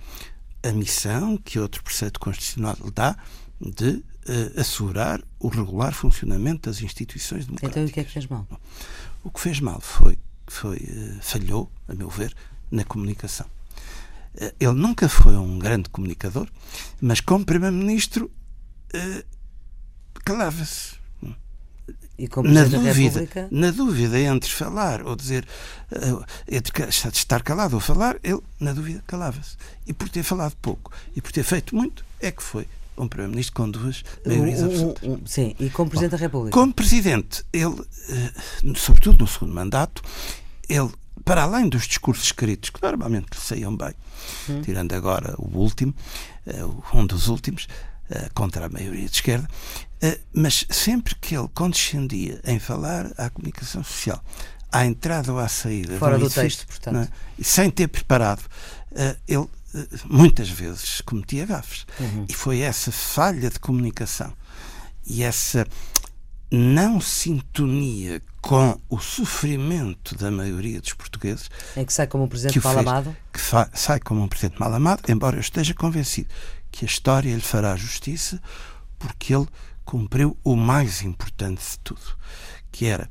a 0.63 0.71
missão 0.71 1.37
que 1.37 1.59
outro 1.59 1.83
preceito 1.83 2.19
constitucional 2.19 2.77
lhe 2.83 2.91
dá 2.91 3.17
de 3.59 3.89
uh, 3.89 4.59
assegurar 4.59 5.21
o 5.39 5.47
regular 5.47 5.93
funcionamento 5.93 6.69
das 6.69 6.81
instituições 6.81 7.45
democráticas. 7.45 7.81
Então, 7.81 7.89
o 7.89 7.93
que 7.93 7.99
é 7.99 8.03
que 8.03 8.11
fez 8.11 8.25
mal? 8.27 8.47
O 9.23 9.29
que 9.29 9.39
fez 9.39 9.59
mal 9.59 9.81
foi, 9.81 10.17
foi 10.53 10.77
uh, 10.77 11.17
falhou, 11.21 11.71
a 11.87 11.93
meu 11.93 12.09
ver, 12.09 12.35
na 12.71 12.83
comunicação. 12.83 13.45
Uh, 14.35 14.53
ele 14.59 14.73
nunca 14.73 15.07
foi 15.09 15.35
um 15.35 15.59
grande 15.59 15.89
comunicador, 15.89 16.47
mas 17.01 17.19
como 17.21 17.45
Primeiro-Ministro 17.45 18.31
calava-se. 20.25 20.97
E 22.17 22.27
como 22.27 22.49
na 22.49 22.65
dúvida, 22.65 22.91
República... 22.91 23.47
na 23.49 23.71
dúvida 23.71 24.19
entre 24.19 24.49
falar 24.49 25.03
ou 25.03 25.15
dizer, 25.15 25.47
entre 26.51 26.89
estar 26.89 27.41
calado 27.43 27.75
ou 27.75 27.79
falar, 27.79 28.17
ele, 28.21 28.41
na 28.59 28.73
dúvida, 28.73 29.01
calava-se. 29.07 29.55
E 29.87 29.93
por 29.93 30.09
ter 30.09 30.23
falado 30.23 30.55
pouco 30.61 30.91
e 31.15 31.21
por 31.21 31.31
ter 31.31 31.43
feito 31.43 31.73
muito, 31.75 32.03
é 32.19 32.29
que 32.29 32.43
foi 32.43 32.67
um 32.99 33.07
Primeiro-Ministro 33.07 33.55
com 33.55 33.69
duas 33.69 34.03
maiorias 34.25 34.61
absolutas. 34.61 35.03
Um, 35.03 35.13
um, 35.13 35.25
sim, 35.25 35.55
e 35.59 35.69
como 35.69 35.89
Presidente 35.89 36.11
Bom, 36.11 36.17
da 36.17 36.21
República? 36.21 36.57
Como 36.57 36.73
Presidente, 36.73 37.45
ele, 37.51 37.81
eh, 38.09 38.31
sobretudo 38.75 39.19
no 39.19 39.27
segundo 39.27 39.53
mandato, 39.53 40.03
ele, 40.67 40.89
para 41.23 41.43
além 41.43 41.69
dos 41.69 41.87
discursos 41.87 42.25
escritos, 42.25 42.69
que 42.69 42.81
normalmente 42.81 43.27
lhe 43.33 43.39
saíam 43.39 43.75
bem, 43.75 43.93
hum. 44.49 44.61
tirando 44.61 44.93
agora 44.93 45.33
o 45.37 45.57
último, 45.57 45.95
eh, 46.45 46.63
um 46.93 47.05
dos 47.05 47.27
últimos, 47.27 47.67
eh, 48.09 48.29
contra 48.33 48.65
a 48.65 48.69
maioria 48.69 49.07
de 49.07 49.15
esquerda, 49.15 49.47
mas 50.33 50.65
sempre 50.69 51.13
que 51.15 51.35
ele 51.35 51.49
condescendia 51.53 52.39
em 52.45 52.57
falar 52.57 53.11
à 53.17 53.29
comunicação 53.29 53.83
social, 53.83 54.23
à 54.71 54.85
entrada 54.85 55.33
ou 55.33 55.39
à 55.39 55.47
saída. 55.49 55.97
Fora 55.97 56.17
do 56.17 56.29
texto, 56.29 56.65
portanto. 56.65 57.11
É? 57.37 57.43
sem 57.43 57.69
ter 57.69 57.89
preparado, 57.89 58.41
ele 59.27 59.45
muitas 60.05 60.49
vezes 60.49 61.01
cometia 61.01 61.45
gafes. 61.45 61.85
Uhum. 61.99 62.25
E 62.27 62.33
foi 62.33 62.59
essa 62.59 62.91
falha 62.91 63.49
de 63.49 63.59
comunicação 63.59 64.33
e 65.05 65.23
essa 65.23 65.65
não 66.51 66.99
sintonia 66.99 68.21
com 68.41 68.79
o 68.89 68.99
sofrimento 68.99 70.15
da 70.15 70.31
maioria 70.31 70.81
dos 70.81 70.93
portugueses. 70.93 71.49
Em 71.75 71.85
que 71.85 71.93
sai 71.93 72.07
como 72.07 72.23
um 72.23 72.27
presidente 72.27 72.59
mal 72.63 72.79
amado? 72.79 73.15
Que 73.31 73.39
sai 73.73 73.99
como 73.99 74.23
um 74.23 74.27
presidente 74.27 74.59
mal 74.59 74.73
amado, 74.73 75.03
embora 75.09 75.35
eu 75.35 75.41
esteja 75.41 75.73
convencido 75.73 76.29
que 76.71 76.85
a 76.85 76.87
história 76.87 77.33
lhe 77.33 77.41
fará 77.41 77.75
justiça, 77.75 78.41
porque 78.97 79.33
ele 79.33 79.47
cumpriu 79.83 80.37
o 80.43 80.55
mais 80.55 81.01
importante 81.01 81.61
de 81.61 81.79
tudo, 81.79 82.17
que 82.71 82.85
era 82.85 83.07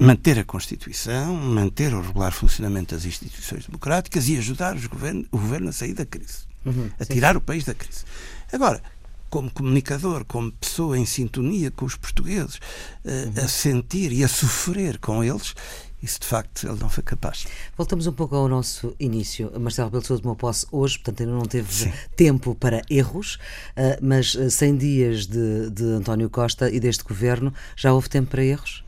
manter 0.00 0.38
a 0.38 0.44
Constituição, 0.44 1.36
manter 1.36 1.94
o 1.94 2.00
regular 2.00 2.32
funcionamento 2.32 2.94
das 2.94 3.04
instituições 3.04 3.66
democráticas 3.66 4.28
e 4.28 4.38
ajudar 4.38 4.74
governo, 4.88 5.26
o 5.30 5.38
governo 5.38 5.68
a 5.68 5.72
sair 5.72 5.92
da 5.92 6.06
crise, 6.06 6.38
uhum, 6.64 6.90
a 6.98 7.04
tirar 7.04 7.36
o 7.36 7.40
país 7.40 7.64
da 7.64 7.74
crise. 7.74 8.04
Agora, 8.52 8.82
como 9.28 9.50
comunicador, 9.50 10.24
como 10.24 10.50
pessoa 10.52 10.98
em 10.98 11.06
sintonia 11.06 11.70
com 11.70 11.84
os 11.84 11.94
portugueses, 11.94 12.58
uhum. 13.04 13.44
a 13.44 13.46
sentir 13.46 14.12
e 14.12 14.24
a 14.24 14.28
sofrer 14.28 14.98
com 14.98 15.22
eles, 15.22 15.54
isso 16.02 16.20
de 16.20 16.26
facto 16.26 16.66
ele 16.66 16.78
não 16.80 16.88
foi 16.88 17.04
capaz. 17.04 17.46
Voltamos 17.76 18.06
um 18.06 18.12
pouco 18.12 18.34
ao 18.34 18.48
nosso 18.48 18.94
início. 18.98 19.52
Marcelo 19.60 19.88
Rebelo 19.88 20.00
de 20.00 20.08
Sousa 20.08 20.22
tomou 20.22 20.34
posse 20.34 20.66
hoje, 20.72 20.98
portanto 20.98 21.20
ainda 21.20 21.32
não 21.34 21.44
teve 21.44 21.72
Sim. 21.72 21.92
tempo 22.16 22.54
para 22.54 22.82
erros, 22.88 23.38
eh, 23.76 23.98
mas 24.00 24.32
100 24.32 24.74
eh, 24.74 24.76
dias 24.78 25.26
de, 25.26 25.70
de 25.70 25.84
António 25.84 26.30
Costa 26.30 26.70
e 26.70 26.80
deste 26.80 27.04
governo, 27.04 27.52
já 27.76 27.92
houve 27.92 28.08
tempo 28.08 28.30
para 28.30 28.42
erros? 28.42 28.82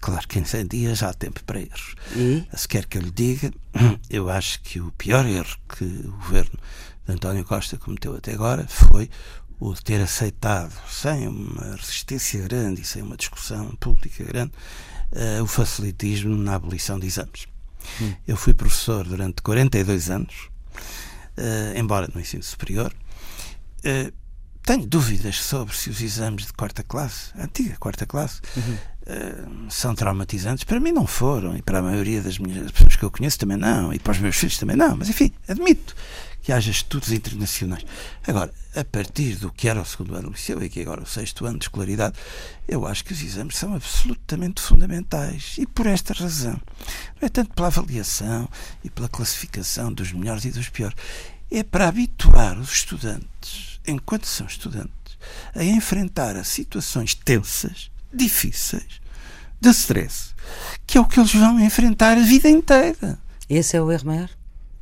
Claro 0.00 0.26
que 0.26 0.38
em 0.38 0.44
100 0.44 0.66
dias 0.66 0.98
já 0.98 1.10
há 1.10 1.14
tempo 1.14 1.44
para 1.44 1.60
erros. 1.60 1.94
E? 2.16 2.44
Se 2.56 2.66
quer 2.66 2.86
que 2.86 2.96
eu 2.96 3.02
lhe 3.02 3.10
diga, 3.10 3.52
eu 4.08 4.30
acho 4.30 4.60
que 4.62 4.80
o 4.80 4.90
pior 4.92 5.26
erro 5.26 5.56
que 5.76 5.84
o 5.84 6.12
governo 6.12 6.58
de 7.06 7.12
António 7.12 7.44
Costa 7.44 7.76
cometeu 7.76 8.16
até 8.16 8.32
agora 8.32 8.66
foi 8.66 9.10
o 9.60 9.74
de 9.74 9.82
ter 9.82 10.00
aceitado, 10.00 10.72
sem 10.88 11.28
uma 11.28 11.76
resistência 11.76 12.42
grande 12.42 12.80
e 12.80 12.84
sem 12.84 13.02
uma 13.02 13.16
discussão 13.16 13.76
pública 13.76 14.24
grande, 14.24 14.52
uh, 15.12 15.42
o 15.42 15.46
facilitismo 15.46 16.34
na 16.34 16.54
abolição 16.54 16.98
de 16.98 17.06
exames. 17.06 17.46
Hum. 18.00 18.14
Eu 18.26 18.36
fui 18.38 18.54
professor 18.54 19.06
durante 19.06 19.42
42 19.42 20.08
anos, 20.08 20.48
uh, 21.36 21.78
embora 21.78 22.08
no 22.14 22.20
ensino 22.20 22.42
superior. 22.42 22.94
Uh, 23.84 24.10
tenho 24.62 24.86
dúvidas 24.86 25.36
sobre 25.36 25.74
se 25.74 25.90
os 25.90 26.00
exames 26.00 26.46
de 26.46 26.52
quarta 26.52 26.82
classe, 26.82 27.32
antiga 27.38 27.76
quarta 27.78 28.06
classe, 28.06 28.40
uhum. 28.56 28.78
Uh, 29.06 29.70
são 29.70 29.94
traumatizantes. 29.94 30.64
Para 30.64 30.80
mim 30.80 30.92
não 30.92 31.06
foram, 31.06 31.56
e 31.56 31.62
para 31.62 31.78
a 31.78 31.82
maioria 31.82 32.20
das 32.22 32.38
minhas 32.38 32.70
pessoas 32.70 32.96
que 32.96 33.02
eu 33.02 33.10
conheço 33.10 33.38
também 33.38 33.56
não, 33.56 33.92
e 33.92 33.98
para 33.98 34.12
os 34.12 34.18
meus 34.18 34.36
filhos 34.36 34.58
também 34.58 34.76
não. 34.76 34.96
Mas 34.96 35.08
enfim, 35.08 35.32
admito 35.48 35.94
que 36.42 36.52
haja 36.52 36.70
estudos 36.70 37.12
internacionais. 37.12 37.84
Agora, 38.26 38.52
a 38.74 38.84
partir 38.84 39.36
do 39.36 39.52
que 39.52 39.68
era 39.68 39.82
o 39.82 39.84
segundo 39.84 40.14
ano 40.14 40.30
do 40.30 40.32
liceu 40.32 40.62
e 40.62 40.70
que 40.70 40.80
agora 40.80 41.02
o 41.02 41.06
sexto 41.06 41.44
ano 41.44 41.58
de 41.58 41.66
escolaridade, 41.66 42.16
eu 42.66 42.86
acho 42.86 43.04
que 43.04 43.12
os 43.12 43.22
exames 43.22 43.56
são 43.56 43.74
absolutamente 43.74 44.62
fundamentais. 44.62 45.56
E 45.58 45.66
por 45.66 45.86
esta 45.86 46.14
razão, 46.14 46.58
não 47.20 47.26
é 47.26 47.28
tanto 47.28 47.52
pela 47.52 47.68
avaliação 47.68 48.48
e 48.82 48.88
pela 48.88 49.08
classificação 49.08 49.92
dos 49.92 50.12
melhores 50.12 50.44
e 50.46 50.50
dos 50.50 50.70
piores, 50.70 50.96
é 51.50 51.62
para 51.62 51.88
habituar 51.88 52.58
os 52.58 52.72
estudantes 52.72 53.70
enquanto 53.86 54.26
são 54.26 54.46
estudantes, 54.46 54.90
a 55.54 55.64
enfrentar 55.64 56.36
a 56.36 56.44
situações 56.44 57.14
tensas, 57.14 57.90
difíceis, 58.12 59.00
de 59.60 59.70
stress, 59.70 60.34
que 60.86 60.98
é 60.98 61.00
o 61.00 61.04
que 61.04 61.20
eles 61.20 61.34
vão 61.34 61.60
enfrentar 61.60 62.16
a 62.16 62.22
vida 62.22 62.48
inteira. 62.48 63.18
Esse 63.48 63.76
é 63.76 63.82
o 63.82 63.90
erro 63.90 64.06
maior? 64.06 64.30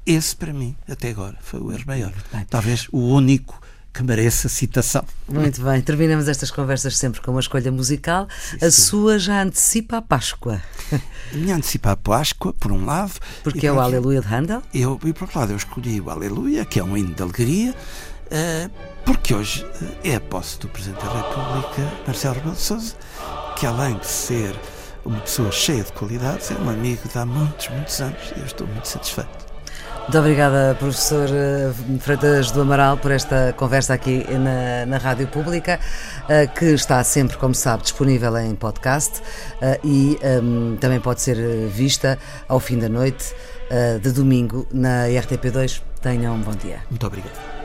Esse, 0.05 0.35
para 0.35 0.53
mim, 0.53 0.75
até 0.89 1.11
agora, 1.11 1.37
foi 1.41 1.61
o 1.61 1.73
erro 1.73 1.85
maior. 1.87 2.13
Talvez 2.49 2.89
o 2.93 2.99
único 2.99 3.61
que 3.93 4.03
mereça 4.03 4.49
citação. 4.49 5.05
Muito 5.29 5.61
bem, 5.63 5.81
terminamos 5.83 6.29
estas 6.29 6.51
conversas 6.51 6.97
sempre 6.97 7.21
com 7.21 7.33
uma 7.33 7.41
escolha 7.41 7.73
musical. 7.73 8.29
Sim, 8.51 8.57
a 8.65 8.71
sim. 8.71 8.83
sua 8.83 9.19
já 9.19 9.43
antecipa 9.43 9.97
a 9.97 10.03
Páscoa. 10.03 10.63
A 10.93 11.35
minha 11.37 11.57
antecipa 11.57 11.93
a 11.93 11.97
Páscoa, 11.97 12.53
por 12.55 12.71
um 12.71 12.85
lado. 12.85 13.15
Porque 13.43 13.67
é 13.67 13.73
o 13.73 13.81
Aleluia 13.81 14.21
de 14.21 14.29
Handel? 14.29 14.63
Eu, 14.73 15.01
e 15.05 15.13
por 15.13 15.25
outro 15.25 15.41
lado, 15.41 15.53
eu 15.53 15.57
escolhi 15.57 16.01
o 16.01 16.11
Aleluia, 16.11 16.65
que 16.65 16.79
é 16.79 16.85
um 16.85 16.97
hino 16.97 17.13
de 17.13 17.23
alegria, 17.23 17.75
porque 19.05 19.35
hoje 19.35 19.67
eh, 20.05 20.11
é 20.13 20.17
a 20.17 20.21
posse 20.21 20.59
do 20.59 20.69
Presidente 20.69 21.05
da 21.05 21.13
República, 21.13 21.83
Marcelo 22.07 22.35
Rebelo 22.35 22.55
de 22.55 22.61
Sousa, 22.61 22.95
que 23.57 23.67
além 23.67 23.97
de 23.97 24.07
ser 24.07 24.55
uma 25.05 25.21
pessoa 25.21 25.51
cheia 25.51 25.83
de 25.83 25.93
qualidades, 25.93 26.51
é 26.51 26.55
um 26.55 26.69
amigo 26.69 27.09
de 27.09 27.19
há 27.19 27.25
muitos, 27.25 27.69
muitos 27.69 28.01
anos 28.01 28.33
e 28.37 28.41
eu 28.41 28.47
estou 28.47 28.67
muito 28.67 28.87
satisfeito. 28.87 29.49
Muito 30.03 30.19
obrigada, 30.19 30.77
professor 30.79 31.29
eh, 31.31 31.73
Freitas 32.01 32.51
do 32.51 32.63
Amaral, 32.63 32.97
por 32.97 33.11
esta 33.11 33.55
conversa 33.57 33.95
aqui 33.95 34.25
na, 34.31 34.87
na 34.87 34.99
Rádio 34.99 35.27
Pública, 35.29 35.79
que 36.55 36.67
está 36.67 37.03
sempre, 37.05 37.37
como 37.37 37.55
sabe, 37.55 37.83
disponível 37.83 38.37
em 38.39 38.55
podcast 38.55 39.23
e 39.85 40.19
um, 40.43 40.77
também 40.77 41.01
pode 41.01 41.21
ser 41.21 41.37
vista 41.69 42.19
ao 42.47 42.59
fim 42.61 42.79
da 42.79 42.89
noite 42.89 43.35
de 44.01 44.13
domingo 44.13 44.67
na 44.73 45.07
RTP2. 45.09 45.83
Tenham 46.01 46.37
um 46.37 46.41
bom 46.41 46.53
dia. 46.53 46.81
Muito 46.91 47.07
obrigado. 47.07 47.58